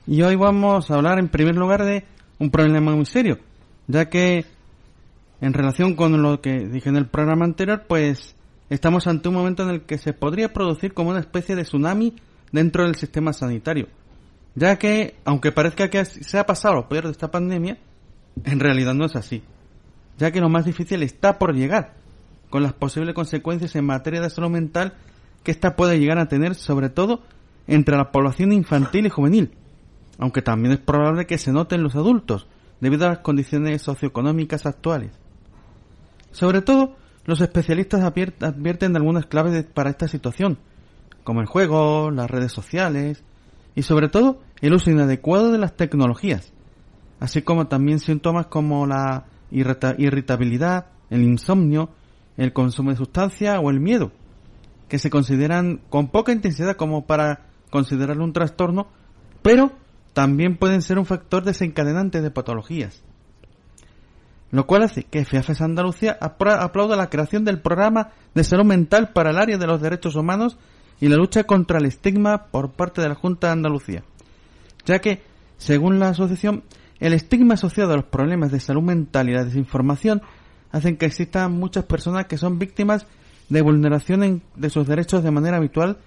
[0.06, 2.06] Y hoy vamos a hablar en primer lugar de
[2.40, 3.40] un problema muy serio,
[3.88, 4.46] ya que
[5.42, 8.36] en relación con lo que dije en el programa anterior, pues
[8.70, 12.16] estamos ante un momento en el que se podría producir como una especie de tsunami
[12.52, 13.88] dentro del sistema sanitario,
[14.58, 17.78] ya que, aunque parezca que se ha pasado lo peor de esta pandemia,
[18.44, 19.44] en realidad no es así,
[20.18, 21.94] ya que lo más difícil está por llegar,
[22.50, 24.96] con las posibles consecuencias en materia de salud mental
[25.44, 27.22] que ésta puede llegar a tener, sobre todo
[27.68, 29.52] entre la población infantil y juvenil,
[30.18, 32.48] aunque también es probable que se note en los adultos,
[32.80, 35.12] debido a las condiciones socioeconómicas actuales.
[36.32, 40.58] Sobre todo, los especialistas advier- advierten de algunas claves para esta situación,
[41.24, 43.24] como el juego, las redes sociales
[43.76, 46.54] y sobre todo el uso inadecuado de las tecnologías,
[47.20, 51.90] así como también síntomas como la irrita- irritabilidad, el insomnio,
[52.38, 54.12] el consumo de sustancias o el miedo,
[54.88, 58.88] que se consideran con poca intensidad como para considerarlo un trastorno,
[59.42, 59.72] pero
[60.14, 63.04] también pueden ser un factor desencadenante de patologías.
[64.50, 69.32] lo cual hace que FEAFES Andalucía aplauda la creación del programa de salud mental para
[69.32, 70.58] el área de los derechos humanos
[71.02, 74.04] y la lucha contra el estigma por parte de la Junta de Andalucía,
[74.88, 75.22] ya que,
[75.58, 76.64] según la asociación,
[77.00, 80.22] el estigma asociado a los problemas de salud mental y la desinformación
[80.72, 83.06] hacen que existan muchas personas que son víctimas
[83.50, 85.98] de vulneración de sus derechos de manera habitual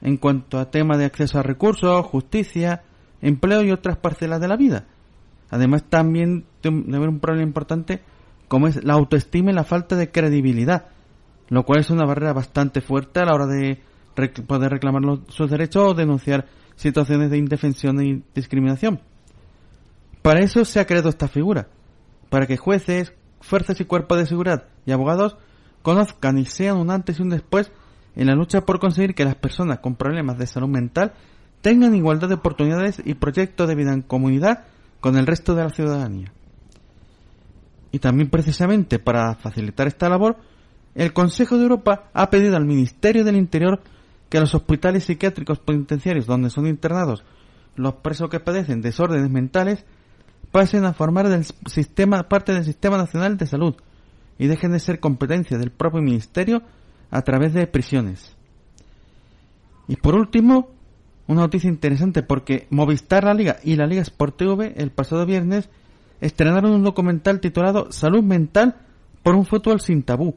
[0.00, 2.82] en cuanto a temas de acceso a recursos, justicia,
[3.20, 4.84] empleo y otras parcelas de la vida.
[5.50, 8.00] Además, también de un- de haber un problema importante
[8.46, 10.86] como es la autoestima y la falta de credibilidad,
[11.48, 13.80] lo cual es una barrera bastante fuerte a la hora de
[14.46, 16.46] poder reclamar sus derechos o denunciar
[16.78, 19.00] situaciones de indefensión y discriminación.
[20.22, 21.68] Para eso se ha creado esta figura,
[22.30, 25.36] para que jueces, fuerzas y cuerpos de seguridad y abogados
[25.82, 27.72] conozcan y sean un antes y un después
[28.14, 31.12] en la lucha por conseguir que las personas con problemas de salud mental
[31.62, 34.64] tengan igualdad de oportunidades y proyectos de vida en comunidad
[35.00, 36.32] con el resto de la ciudadanía.
[37.90, 40.36] Y también precisamente para facilitar esta labor,
[40.94, 43.80] el Consejo de Europa ha pedido al Ministerio del Interior
[44.28, 47.24] que los hospitales psiquiátricos penitenciarios donde son internados
[47.78, 49.84] los presos que padecen desórdenes mentales
[50.50, 53.76] pasen a formar del sistema parte del Sistema Nacional de Salud
[54.38, 56.62] y dejen de ser competencia del propio Ministerio
[57.10, 58.34] a través de prisiones.
[59.86, 60.70] Y por último,
[61.26, 65.68] una noticia interesante porque Movistar La Liga y la Liga Sport TV el pasado viernes
[66.20, 68.76] estrenaron un documental titulado Salud Mental
[69.22, 70.34] por un fútbol sin tabú,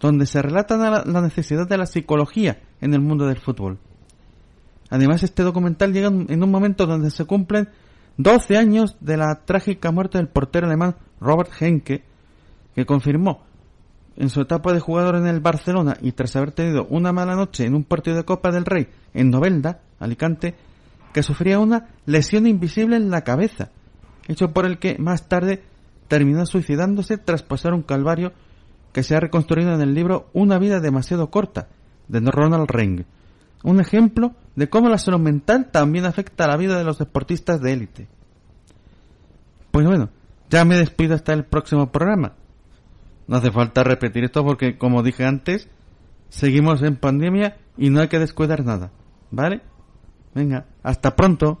[0.00, 3.78] donde se relata la, la necesidad de la psicología en el mundo del fútbol.
[4.90, 7.68] Además, este documental llega en un momento donde se cumplen
[8.18, 12.04] 12 años de la trágica muerte del portero alemán Robert Henke,
[12.74, 13.42] que confirmó
[14.16, 17.66] en su etapa de jugador en el Barcelona y tras haber tenido una mala noche
[17.66, 20.54] en un partido de Copa del Rey en Novelda, Alicante,
[21.12, 23.70] que sufría una lesión invisible en la cabeza,
[24.28, 25.62] hecho por el que más tarde
[26.08, 28.32] terminó suicidándose tras pasar un calvario
[28.92, 31.68] que se ha reconstruido en el libro Una vida demasiado corta,
[32.08, 33.04] de Ronald Ring.
[33.62, 37.60] Un ejemplo de cómo la salud mental también afecta a la vida de los deportistas
[37.60, 38.08] de élite.
[39.70, 40.10] Pues bueno,
[40.48, 42.32] ya me despido hasta el próximo programa.
[43.26, 45.68] No hace falta repetir esto porque, como dije antes,
[46.28, 48.90] seguimos en pandemia y no hay que descuidar nada.
[49.30, 49.60] ¿Vale?
[50.34, 51.58] Venga, hasta pronto.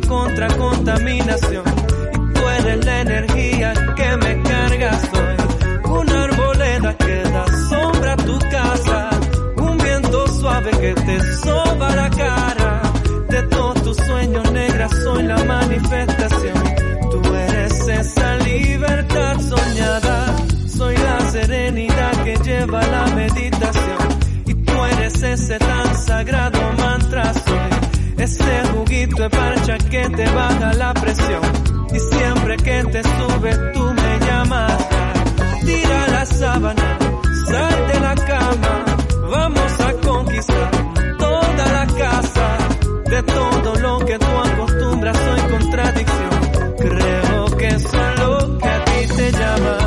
[0.00, 1.64] Contra contaminación.
[2.12, 5.00] Y tú eres la energía que me carga.
[5.00, 9.10] Soy una arboleda que da sombra a tu casa.
[9.56, 12.65] Un viento suave que te soba la cara.
[29.96, 31.42] Que te baja la presión.
[31.92, 34.88] Y siempre que te sube tú me llamas.
[35.64, 36.98] Tira la sábana,
[37.46, 38.74] sal de la cama.
[39.30, 40.70] Vamos a conquistar
[41.18, 42.46] toda la casa.
[43.12, 46.34] De todo lo que tú acostumbras soy contradicción.
[46.78, 49.78] Creo que eso es lo que a ti te llama.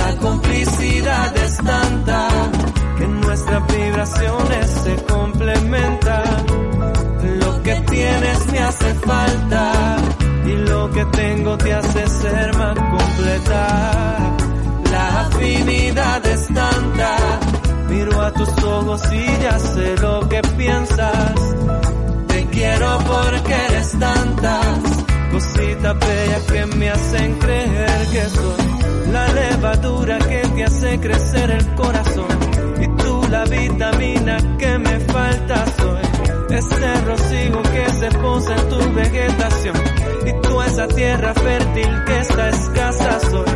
[0.00, 2.28] La complicidad es tanta
[2.98, 4.73] que nuestras vibraciones
[10.46, 14.36] y lo que tengo te hace ser más completa.
[14.90, 17.16] La afinidad es tanta,
[17.88, 21.34] miro a tus ojos y ya sé lo que piensas.
[22.28, 30.18] Te quiero porque eres tantas cositas bellas que me hacen creer que soy la levadura
[30.18, 32.38] que te hace crecer el corazón
[32.80, 35.64] y tú la vitamina que me falta
[36.54, 39.76] ese rocío que se posa en tu vegetación.
[40.26, 43.46] Y tú esa tierra fértil que está escasa soy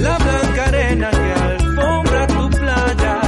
[0.00, 3.20] la blanca arena que alfombra tu playa.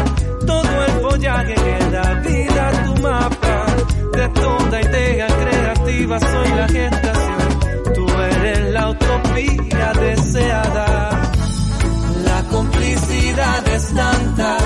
[0.47, 3.67] Todo el follaje que da vida a tu mapa.
[4.13, 7.95] De tonda idea creativa soy la gestación.
[7.95, 11.23] Tú eres la utopía deseada.
[12.25, 14.57] La complicidad es tanta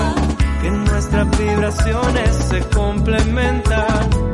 [0.63, 4.34] que nuestras vibraciones se complementan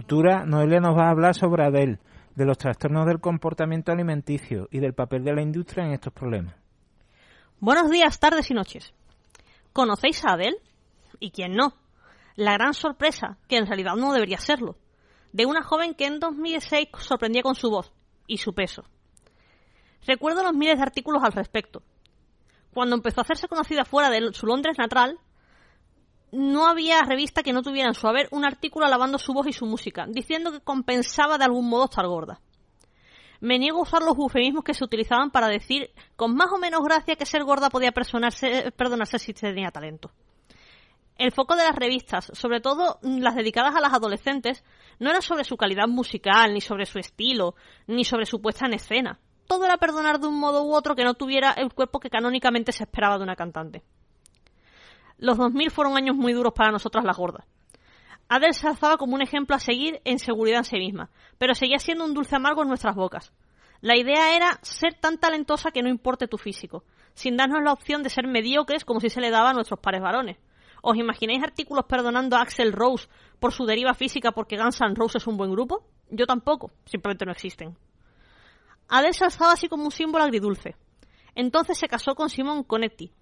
[0.00, 1.98] Cultura, Noelia nos va a hablar sobre Adele,
[2.34, 6.54] de los trastornos del comportamiento alimenticio y del papel de la industria en estos problemas.
[7.58, 8.94] Buenos días, tardes y noches.
[9.74, 10.56] ¿Conocéis a Adele?
[11.18, 11.74] ¿Y quién no?
[12.34, 14.78] La gran sorpresa, que en realidad no debería serlo,
[15.34, 17.92] de una joven que en 2006 sorprendía con su voz
[18.26, 18.84] y su peso.
[20.06, 21.82] Recuerdo los miles de artículos al respecto.
[22.72, 25.18] Cuando empezó a hacerse conocida fuera de su Londres natal,
[26.32, 29.52] no había revista que no tuviera en su haber un artículo alabando su voz y
[29.52, 32.40] su música, diciendo que compensaba de algún modo estar gorda.
[33.40, 36.82] Me niego a usar los eufemismos que se utilizaban para decir con más o menos
[36.82, 40.10] gracia que ser gorda podía perdonarse, perdonarse si tenía talento.
[41.16, 44.64] El foco de las revistas, sobre todo las dedicadas a las adolescentes,
[44.98, 47.54] no era sobre su calidad musical, ni sobre su estilo,
[47.86, 49.20] ni sobre su puesta en escena.
[49.46, 52.72] Todo era perdonar de un modo u otro que no tuviera el cuerpo que canónicamente
[52.72, 53.82] se esperaba de una cantante.
[55.20, 57.46] Los 2000 fueron años muy duros para nosotras las gordas.
[58.26, 61.78] Adele se alzaba como un ejemplo a seguir en seguridad en sí misma, pero seguía
[61.78, 63.30] siendo un dulce amargo en nuestras bocas.
[63.82, 68.02] La idea era ser tan talentosa que no importe tu físico, sin darnos la opción
[68.02, 70.38] de ser mediocres como si se le daba a nuestros pares varones.
[70.80, 73.06] ¿Os imagináis artículos perdonando a Axel Rose
[73.40, 75.84] por su deriva física porque Guns N' Roses es un buen grupo?
[76.08, 77.76] Yo tampoco, simplemente no existen.
[78.88, 80.76] Adele se alzaba así como un símbolo agridulce.
[81.34, 83.12] Entonces se casó con Simon Conetti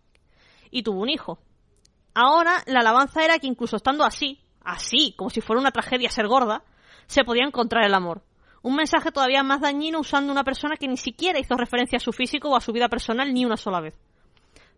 [0.70, 1.40] y tuvo un hijo.
[2.20, 6.26] Ahora la alabanza era que incluso estando así, así, como si fuera una tragedia ser
[6.26, 6.64] gorda,
[7.06, 8.24] se podía encontrar el amor.
[8.60, 12.12] Un mensaje todavía más dañino usando una persona que ni siquiera hizo referencia a su
[12.12, 13.94] físico o a su vida personal ni una sola vez.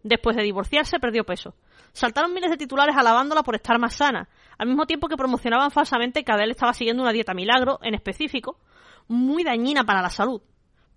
[0.03, 1.55] Después de divorciarse, perdió peso.
[1.95, 6.25] Saltaron miles de titulares alabándola por estar más sana, al mismo tiempo que promocionaban falsamente
[6.25, 8.59] que Adele estaba siguiendo una dieta milagro, en específico,
[9.09, 10.43] muy dañina para la salud.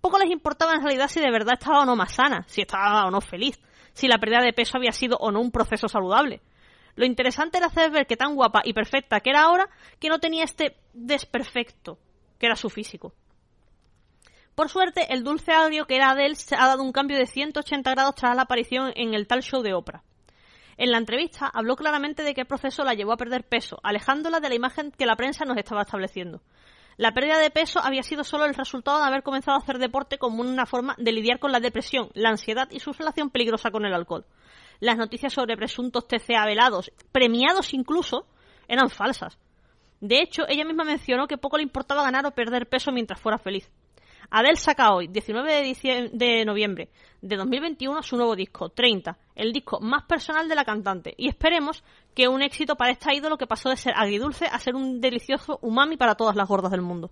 [0.02, 3.06] Poco les importaba en realidad si de verdad estaba o no más sana, si estaba
[3.06, 3.58] o no feliz,
[3.94, 6.42] si la pérdida de peso había sido o no un proceso saludable.
[6.96, 9.68] Lo interesante era hacer ver que tan guapa y perfecta que era ahora,
[9.98, 11.98] que no tenía este desperfecto,
[12.38, 13.14] que era su físico.
[14.54, 17.90] Por suerte, el dulce agrio que era Adele se ha dado un cambio de 180
[17.90, 20.04] grados tras la aparición en el tal show de Oprah.
[20.76, 24.48] En la entrevista habló claramente de el proceso la llevó a perder peso, alejándola de
[24.48, 26.40] la imagen que la prensa nos estaba estableciendo.
[26.96, 30.18] La pérdida de peso había sido solo el resultado de haber comenzado a hacer deporte
[30.18, 33.84] como una forma de lidiar con la depresión, la ansiedad y su relación peligrosa con
[33.84, 34.26] el alcohol.
[34.80, 38.26] Las noticias sobre presuntos TCA velados, premiados incluso,
[38.68, 39.38] eran falsas.
[40.00, 43.38] De hecho, ella misma mencionó que poco le importaba ganar o perder peso mientras fuera
[43.38, 43.70] feliz.
[44.30, 46.90] Adele saca hoy, 19 de, de noviembre
[47.20, 51.14] de 2021, su nuevo disco, 30, el disco más personal de la cantante.
[51.16, 51.82] Y esperemos
[52.14, 55.58] que un éxito para esta ídolo que pasó de ser agridulce a ser un delicioso
[55.62, 57.10] umami para todas las gordas del mundo.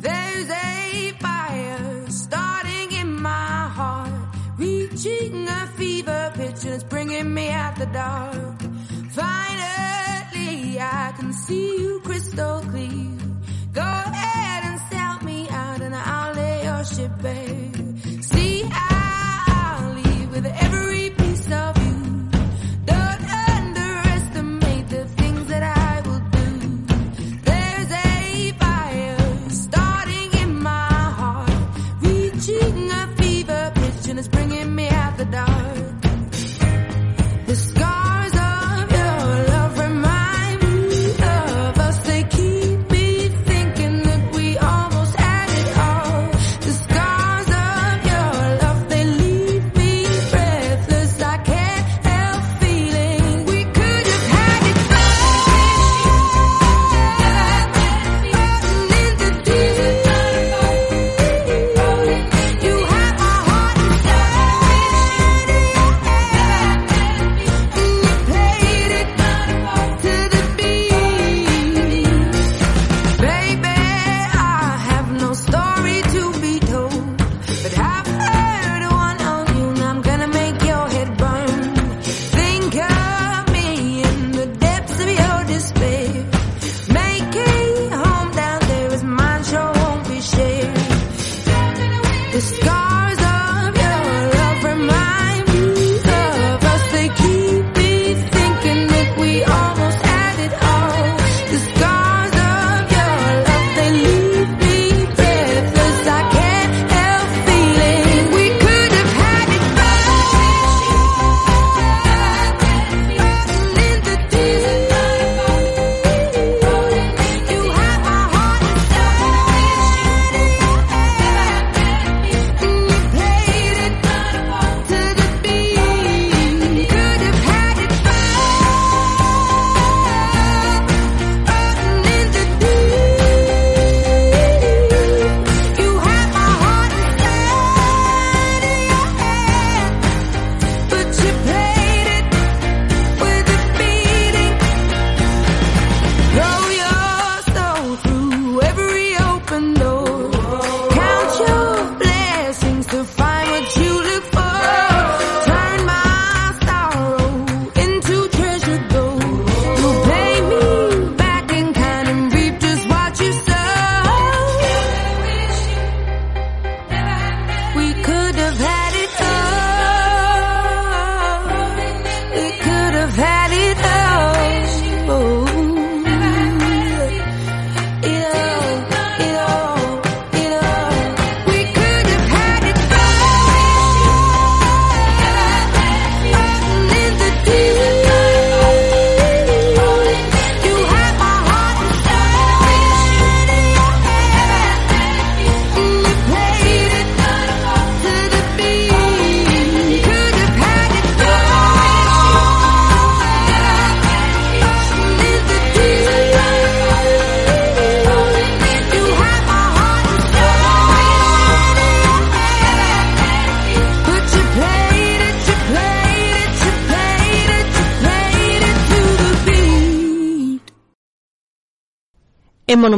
[0.00, 7.50] There's a fire starting in my heart, reaching a fever pitch and it's bringing me
[7.50, 8.60] out the dark.
[9.10, 13.11] Finally, I can see you crystal clear.
[37.52, 37.91] The scars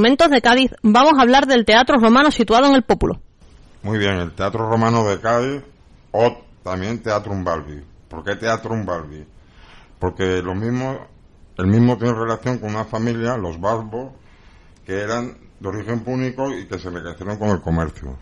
[0.05, 3.23] Monumentos de Cádiz vamos a hablar del teatro romano situado en el Pópulo.
[3.83, 5.63] Muy bien, el Teatro Romano de Cádiz
[6.13, 7.83] o también Teatro Umbalbi.
[8.07, 9.27] ¿Por qué Teatro Umbalbi?
[9.99, 10.99] Porque lo mismo,
[11.57, 14.13] el mismo tiene relación con una familia, los Balbos,
[14.85, 18.15] que eran de origen púnico y que se enriquecieron con el comercio.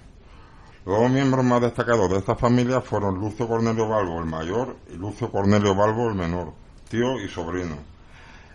[0.87, 4.95] Los dos miembros más destacados de esta familia fueron Lucio Cornelio Balbo el mayor y
[4.95, 6.53] Lucio Cornelio Balbo el menor,
[6.89, 7.92] tío y sobrino.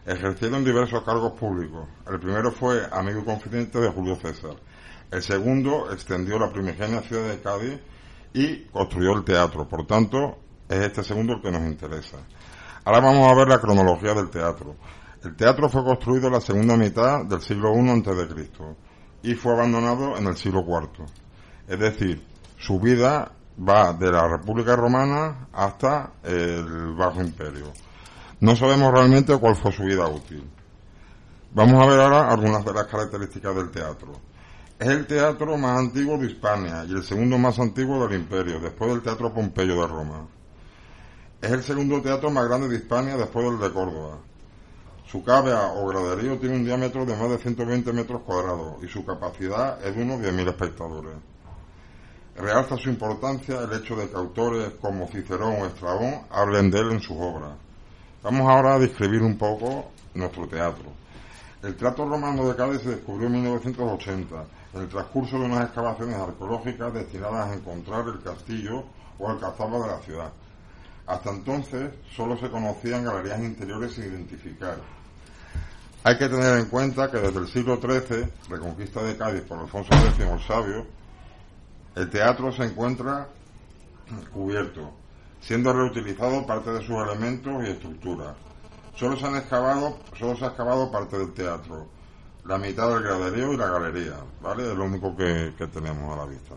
[0.08, 1.86] Ejercieron diversos cargos públicos.
[2.10, 4.56] El primero fue amigo y confidente de Julio César.
[5.12, 7.78] El segundo extendió la primigenia ciudad de Cádiz
[8.34, 9.68] y construyó el teatro.
[9.68, 10.38] Por tanto,
[10.70, 12.20] es este segundo el que nos interesa.
[12.86, 14.78] Ahora vamos a ver la cronología del teatro.
[15.26, 18.50] El teatro fue construido en la segunda mitad del siglo I a.C.
[19.24, 21.06] y fue abandonado en el siglo IV.
[21.68, 22.26] Es decir,
[22.58, 27.74] su vida va de la República Romana hasta el Bajo Imperio.
[28.40, 30.48] No sabemos realmente cuál fue su vida útil.
[31.54, 34.14] Vamos a ver ahora algunas de las características del teatro.
[34.78, 38.92] Es el teatro más antiguo de Hispania y el segundo más antiguo del imperio, después
[38.92, 40.28] del Teatro Pompeyo de Roma.
[41.42, 44.20] Es el segundo teatro más grande de Hispania después del de Córdoba.
[45.08, 49.04] Su cavea o graderío tiene un diámetro de más de 120 metros cuadrados y su
[49.04, 51.14] capacidad es de unos 10.000 espectadores.
[52.36, 56.92] Realza su importancia el hecho de que autores como Cicerón o Estrabón hablen de él
[56.92, 57.67] en sus obras.
[58.24, 60.86] Vamos ahora a describir un poco nuestro teatro.
[61.62, 66.16] El Teatro Romano de Cádiz se descubrió en 1980, en el transcurso de unas excavaciones
[66.16, 68.84] arqueológicas destinadas a encontrar el castillo
[69.20, 70.32] o alcazaba de la ciudad.
[71.06, 74.78] Hasta entonces solo se conocían galerías interiores sin identificar.
[76.04, 79.94] Hay que tener en cuenta que desde el siglo XIII, reconquista de Cádiz por Alfonso
[79.94, 80.86] X el Sabio,
[81.96, 83.28] el teatro se encuentra
[84.32, 84.92] cubierto,
[85.48, 88.36] siendo reutilizado parte de sus elementos y estructuras.
[88.98, 91.88] Solo se han excavado, solo se ha excavado parte del teatro,
[92.44, 94.70] la mitad del graderío y la galería, ¿vale?
[94.70, 96.56] Es lo único que, que tenemos a la vista.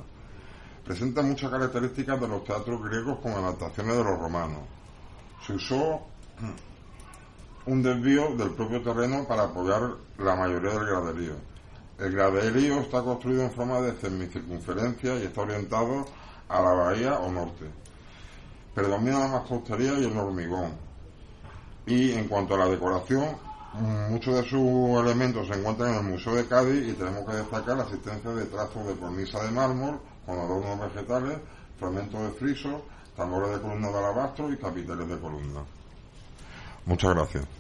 [0.84, 4.62] Presenta muchas características de los teatros griegos con adaptaciones de los romanos.
[5.47, 6.01] Se usó
[7.66, 9.82] un desvío del propio terreno para apoyar
[10.18, 11.34] la mayoría del graderío.
[11.97, 16.07] El graderío está construido en forma de semicircunferencia y está orientado
[16.49, 17.66] a la bahía o norte.
[18.81, 20.72] Predomina la mampostería y el hormigón.
[21.85, 23.37] Y en cuanto a la decoración,
[24.09, 27.76] muchos de sus elementos se encuentran en el Museo de Cádiz y tenemos que destacar
[27.76, 31.39] la asistencia de trazos de cornisa de mármol con adornos vegetales,
[31.78, 32.83] fragmentos de friso,
[33.14, 35.61] tambores de columna de alabastro y capiteles de columna.
[36.87, 37.59] Muchas gracias.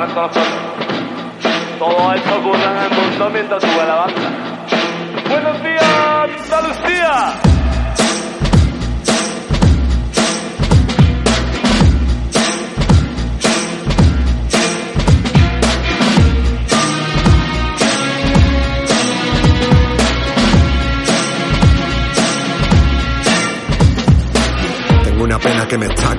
[0.00, 0.08] Todo
[2.14, 4.30] esto ocurre en mundo mientras sube la banda.
[5.28, 5.89] ¡Buenos días,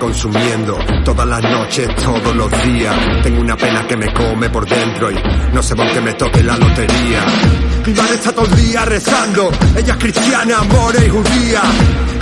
[0.01, 2.95] consumiendo todas las noches, todos los días.
[3.21, 5.15] Tengo una pena que me come por dentro y
[5.53, 7.23] no sé por qué me toque la lotería.
[7.85, 11.61] Mi madre está todo el día rezando, ella es cristiana, amor y judía.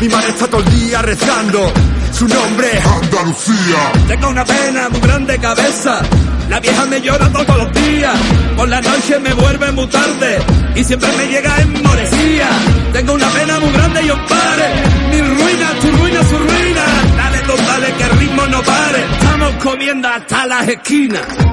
[0.02, 1.72] Mi madre está todo el día rezando,
[2.12, 3.92] su nombre es Andalucía.
[4.10, 6.02] Tengo una pena muy grande cabeza.
[6.50, 8.20] La vieja me llora todos los días.
[8.58, 10.40] Por la noche me vuelve muy tarde.
[10.76, 12.50] Y siempre me llega en morecía.
[12.92, 14.74] Tengo una pena muy grande y os pare.
[15.12, 17.19] Mi ruina, tu ruina, su ruina.
[17.56, 19.06] Dale, que ritmo no pare.
[19.14, 21.49] Estamos comiendo hasta las esquinas.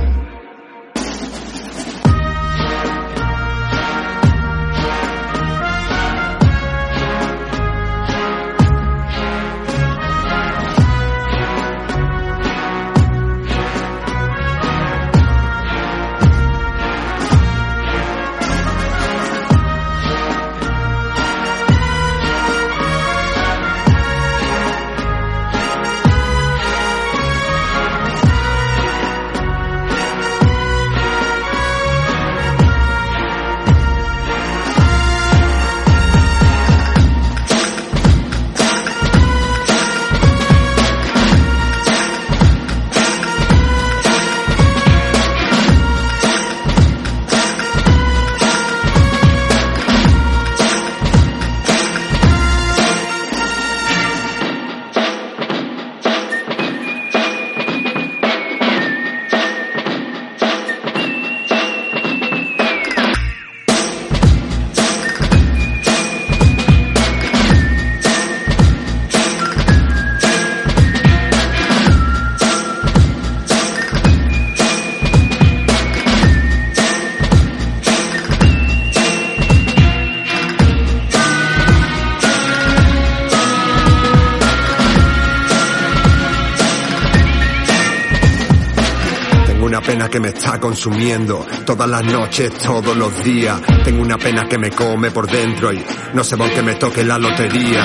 [90.17, 93.61] Que me está consumiendo todas las noches, todos los días.
[93.85, 97.05] Tengo una pena que me come por dentro y no sé por qué me toque
[97.05, 97.85] la lotería.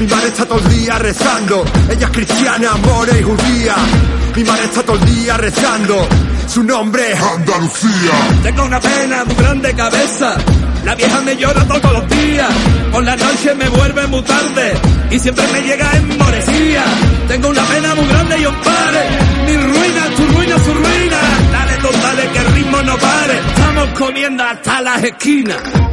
[0.00, 3.74] Mi madre está todo el día rezando, ella es cristiana, amor y judía.
[4.34, 6.08] Mi madre está todo el día rezando.
[6.46, 8.12] Su nombre es Andalucía.
[8.42, 10.36] Tengo una pena muy grande cabeza.
[10.86, 12.48] La vieja me llora todos los días.
[12.90, 14.72] Por la noche me vuelve muy tarde.
[15.10, 16.84] Y siempre me llega en morecía.
[17.28, 19.08] Tengo una pena muy grande y os pare.
[19.44, 21.37] Mi ruina, tu ruina, su ruina.
[21.92, 23.38] Dale, que el ritmo no pare.
[23.38, 25.87] Estamos comiendo hasta las esquinas.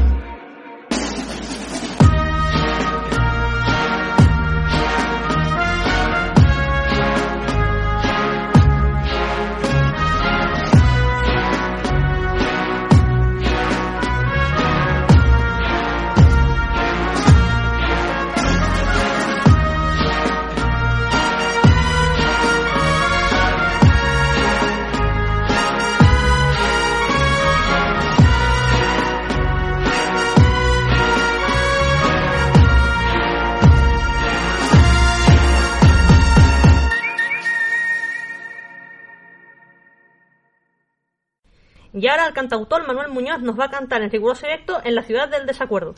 [42.15, 45.27] Ahora el cantautor Manuel Muñoz nos va a cantar en riguroso directo en la ciudad
[45.27, 45.95] del desacuerdo.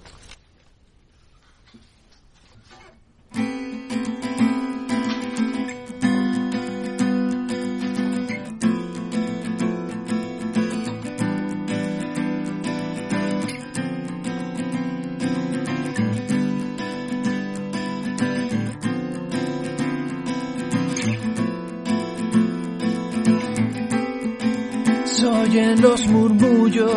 [25.58, 26.92] Se oyen los murmullos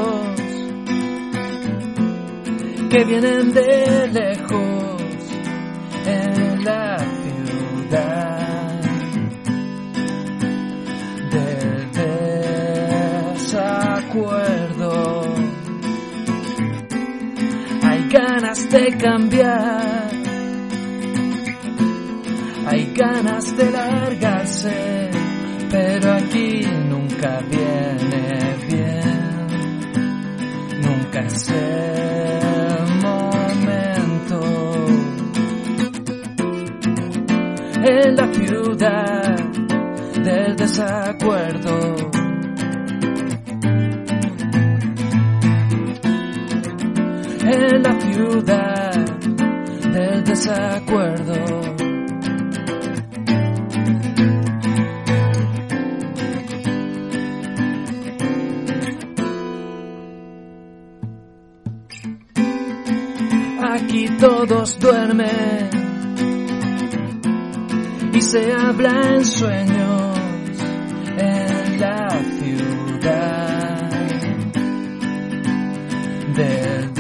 [2.90, 5.02] que vienen de lejos
[6.04, 8.80] en la ciudad
[11.30, 11.90] del
[13.32, 15.22] desacuerdo.
[17.82, 20.11] Hay ganas de cambiar,
[22.66, 25.08] hay ganas de largarse,
[25.70, 28.39] pero aquí nunca viene
[37.83, 39.37] En la ciudad
[40.22, 41.97] del desacuerdo.
[47.45, 49.07] En la ciudad
[49.93, 51.80] del desacuerdo.
[64.47, 65.68] Todos duermen
[68.14, 70.18] y se habla en sueños
[71.18, 73.91] en la ciudad
[76.34, 76.95] del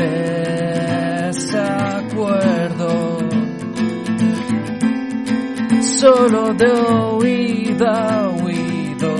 [1.32, 3.18] desacuerdo.
[5.80, 9.14] Solo de oído a oído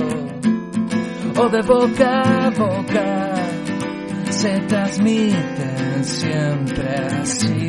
[1.37, 3.33] o de boca a boca
[4.29, 7.60] se transmiten siempre así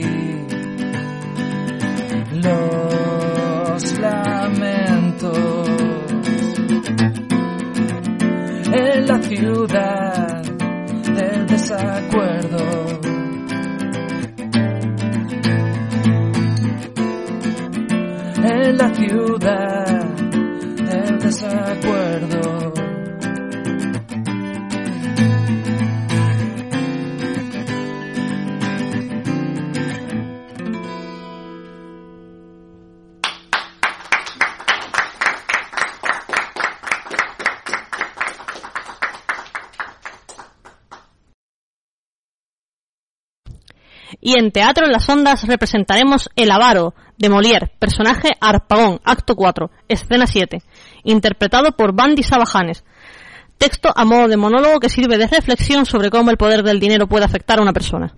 [2.42, 5.68] los lamentos
[8.72, 13.00] en la ciudad del desacuerdo.
[18.44, 19.81] En la ciudad
[44.32, 49.70] Y en Teatro en las Ondas representaremos El Avaro, de Molière, personaje Arpagón, acto 4,
[49.88, 50.62] escena 7,
[51.04, 52.82] interpretado por Bandy Sabajanes.
[53.58, 57.06] Texto a modo de monólogo que sirve de reflexión sobre cómo el poder del dinero
[57.06, 58.14] puede afectar a una persona.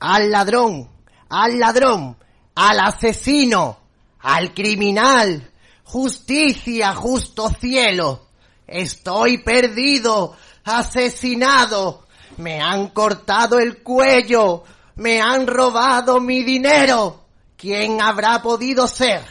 [0.00, 0.88] al ladrón,
[1.28, 2.16] al ladrón,
[2.56, 3.78] al asesino,
[4.18, 5.48] al criminal,
[5.84, 8.26] justicia, justo cielo.
[8.66, 12.02] Estoy perdido, asesinado,
[12.38, 14.64] me han cortado el cuello,
[14.96, 17.20] me han robado mi dinero.
[17.56, 19.22] ¿Quién habrá podido ser?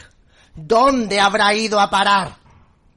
[0.54, 2.36] ¿Dónde habrá ido a parar?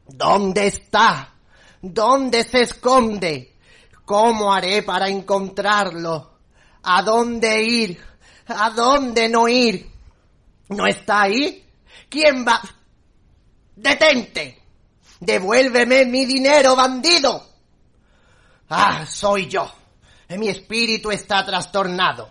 [0.07, 1.33] ¿Dónde está?
[1.81, 3.55] ¿Dónde se esconde?
[4.05, 6.31] ¿Cómo haré para encontrarlo?
[6.83, 8.01] ¿A dónde ir?
[8.47, 9.89] ¿A dónde no ir?
[10.69, 11.65] ¿No está ahí?
[12.09, 12.61] ¿Quién va?
[13.75, 14.61] ¡Detente!
[15.19, 17.45] ¡Devuélveme mi dinero, bandido!
[18.69, 19.71] Ah, soy yo.
[20.29, 22.29] Mi espíritu está trastornado.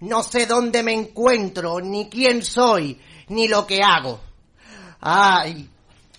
[0.00, 4.20] No sé dónde me encuentro, ni quién soy, ni lo que hago.
[5.00, 5.68] Ay,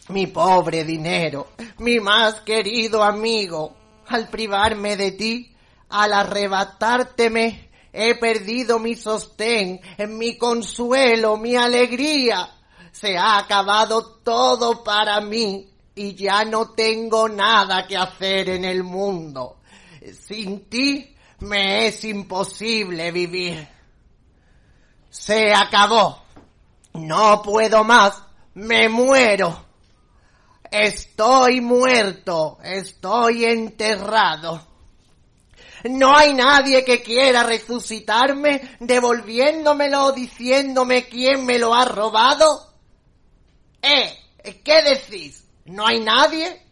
[0.10, 1.50] mi pobre dinero,
[1.80, 3.76] mi más querido amigo,
[4.08, 5.56] al privarme de ti,
[5.90, 12.50] al arrebatárteme, he perdido mi sostén, mi consuelo, mi alegría.
[12.92, 18.84] Se ha acabado todo para mí y ya no tengo nada que hacer en el
[18.84, 19.59] mundo.
[20.14, 23.68] Sin ti me es imposible vivir.
[25.10, 26.24] Se acabó.
[26.94, 28.22] No puedo más.
[28.56, 29.66] Me muero.
[30.70, 32.58] Estoy muerto.
[32.64, 34.68] Estoy enterrado.
[35.86, 42.74] No hay nadie que quiera resucitarme devolviéndomelo o diciéndome quién me lo ha robado.
[43.82, 44.18] ¿Eh?
[44.64, 45.46] ¿Qué decís?
[45.66, 46.69] ¿No hay nadie?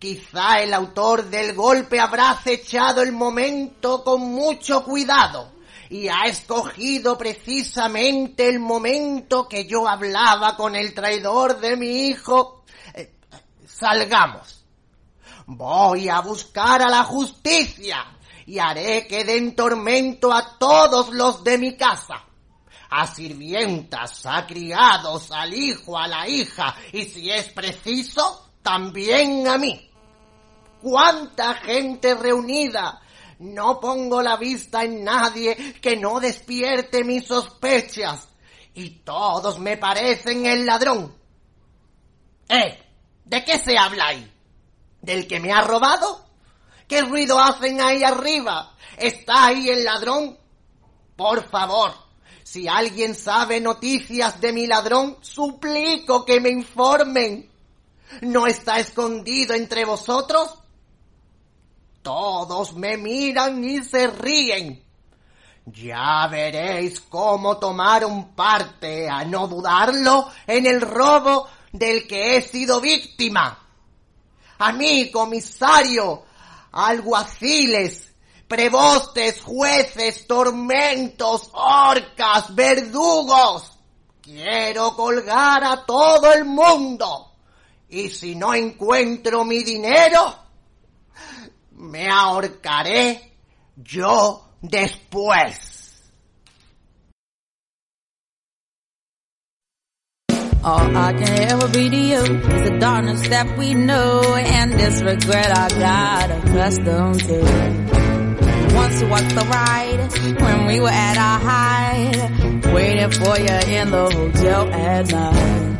[0.00, 5.52] Quizá el autor del golpe habrá acechado el momento con mucho cuidado
[5.90, 12.64] y ha escogido precisamente el momento que yo hablaba con el traidor de mi hijo.
[12.94, 13.12] Eh,
[13.66, 14.64] salgamos.
[15.44, 18.02] Voy a buscar a la justicia
[18.46, 22.24] y haré que den tormento a todos los de mi casa.
[22.88, 29.58] A sirvientas, a criados, al hijo, a la hija y si es preciso, también a
[29.58, 29.89] mí.
[30.80, 33.00] ¡Cuánta gente reunida!
[33.40, 38.28] No pongo la vista en nadie que no despierte mis sospechas.
[38.74, 41.14] Y todos me parecen el ladrón.
[42.48, 42.78] ¿Eh?
[43.24, 44.32] ¿De qué se habla ahí?
[45.00, 46.26] ¿Del que me ha robado?
[46.86, 48.74] ¿Qué ruido hacen ahí arriba?
[48.98, 50.36] ¿Está ahí el ladrón?
[51.16, 51.94] Por favor,
[52.42, 57.50] si alguien sabe noticias de mi ladrón, suplico que me informen.
[58.22, 60.59] ¿No está escondido entre vosotros?
[62.02, 64.84] Todos me miran y se ríen.
[65.66, 72.80] Ya veréis cómo tomaron parte, a no dudarlo, en el robo del que he sido
[72.80, 73.58] víctima.
[74.58, 76.24] A mí, comisario,
[76.72, 78.12] alguaciles,
[78.48, 83.78] prebostes, jueces, tormentos, horcas, verdugos.
[84.20, 87.32] Quiero colgar a todo el mundo.
[87.88, 90.36] Y si no encuentro mi dinero,
[91.80, 93.20] me ahorcaré
[93.76, 95.70] yo después.
[100.62, 105.00] All I can ever be to you is the darkness that we know and this
[105.00, 107.40] regret I got accustomed to.
[108.74, 114.10] Once was the ride when we were at our height, waiting for you in the
[114.10, 115.79] hotel at night.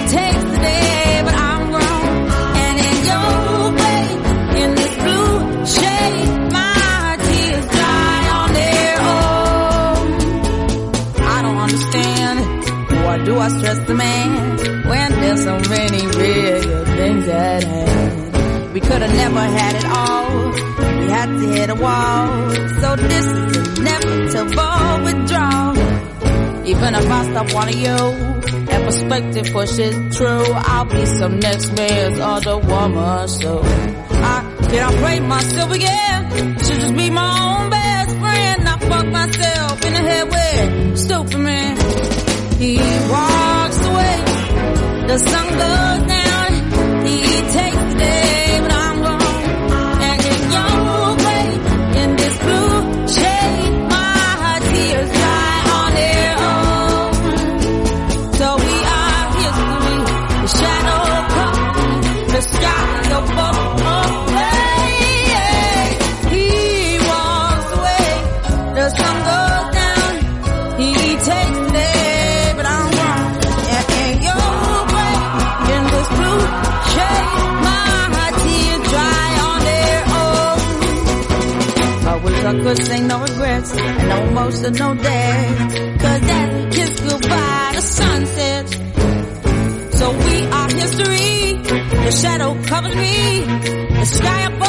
[13.71, 18.73] Stress the man when there's so many real things at hand?
[18.73, 20.99] We could have never had it all.
[20.99, 22.51] We had to hit a wall.
[22.81, 26.67] So this is inevitable withdrawal.
[26.67, 27.99] Even if I stop wanting you
[28.71, 33.27] and perspective pushes true, I'll be some next man's other woman.
[33.29, 36.57] So I can I break myself again?
[36.59, 38.67] Should just be my own best friend.
[38.67, 41.77] I fuck myself in the head with stupid man.
[42.61, 43.40] He away,
[45.11, 46.51] the sun goes down.
[47.05, 47.80] He takes
[82.51, 85.55] I wish I could say no regrets and no emotional day.
[86.01, 88.71] Cause as we kiss goodbye, the sun sets.
[89.97, 91.53] So we are history.
[92.05, 93.45] The shadow covers me.
[93.99, 94.60] The sky above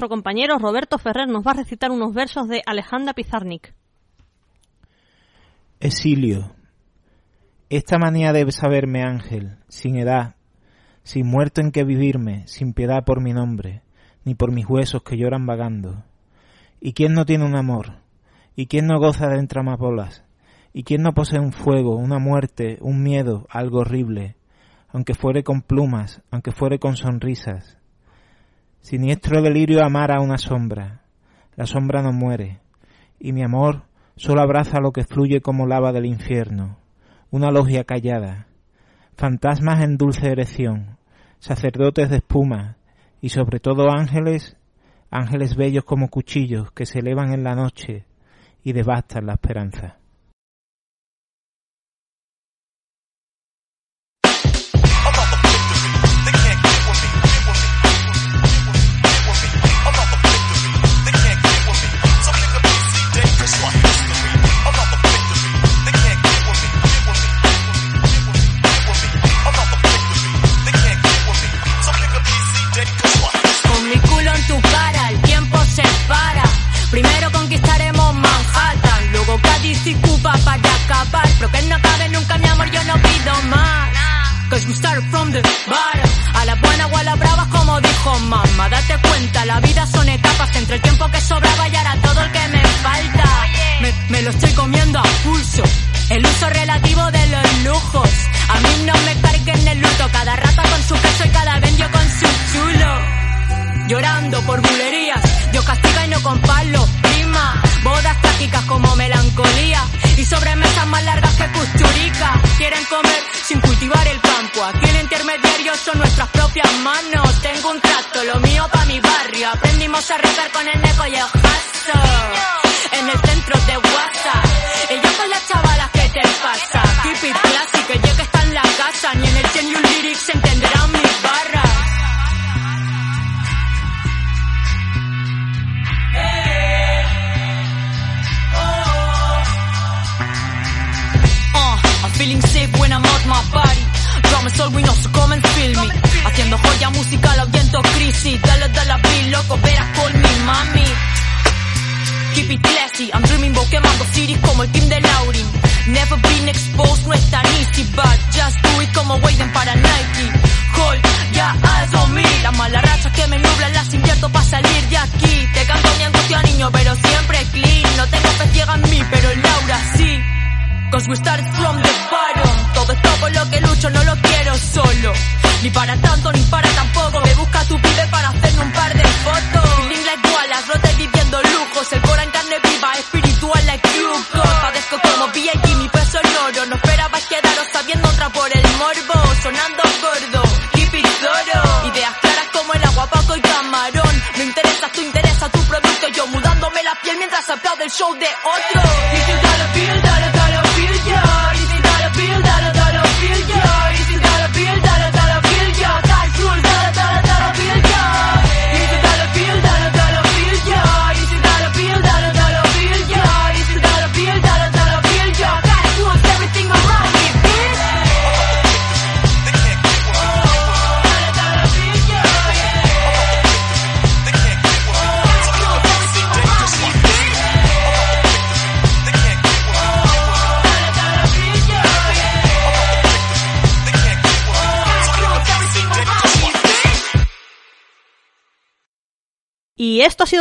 [0.00, 3.74] nuestro compañero Roberto Ferrer nos va a recitar unos versos de Alejandra Pizarnik.
[5.78, 6.54] Exilio.
[7.68, 10.36] Esta manía de saberme ángel, sin edad,
[11.02, 13.82] sin muerto en que vivirme, sin piedad por mi nombre,
[14.24, 16.02] ni por mis huesos que lloran vagando.
[16.80, 17.98] ¿Y quién no tiene un amor?
[18.56, 20.24] ¿Y quién no goza de entramapolas?
[20.72, 24.36] ¿Y quién no posee un fuego, una muerte, un miedo, algo horrible?
[24.88, 27.76] Aunque fuere con plumas, aunque fuere con sonrisas,
[28.80, 31.02] Siniestro delirio amar a una sombra.
[31.54, 32.60] La sombra no muere.
[33.18, 33.82] Y mi amor
[34.16, 36.78] solo abraza lo que fluye como lava del infierno.
[37.30, 38.46] Una logia callada.
[39.16, 40.96] Fantasmas en dulce erección.
[41.38, 42.78] Sacerdotes de espuma.
[43.20, 44.56] Y sobre todo ángeles,
[45.10, 48.06] ángeles bellos como cuchillos que se elevan en la noche
[48.64, 49.99] y devastan la esperanza.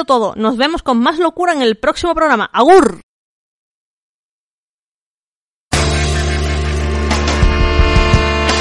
[0.05, 0.33] todo.
[0.35, 2.49] Nos vemos con más locura en el próximo programa.
[2.53, 3.01] ¡Agur!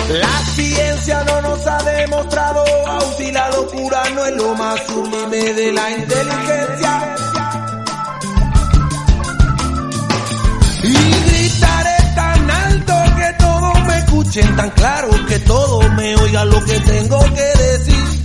[0.09, 5.53] La ciencia no nos ha demostrado aún si la locura no es lo más sublime
[5.53, 7.16] de la inteligencia.
[10.82, 10.95] Y
[11.28, 16.80] gritaré tan alto que todos me escuchen, tan claro que todos me oigan lo que
[16.80, 18.18] tengo que decir.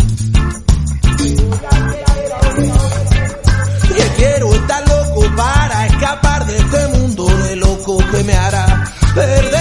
[8.23, 9.52] me hará perder.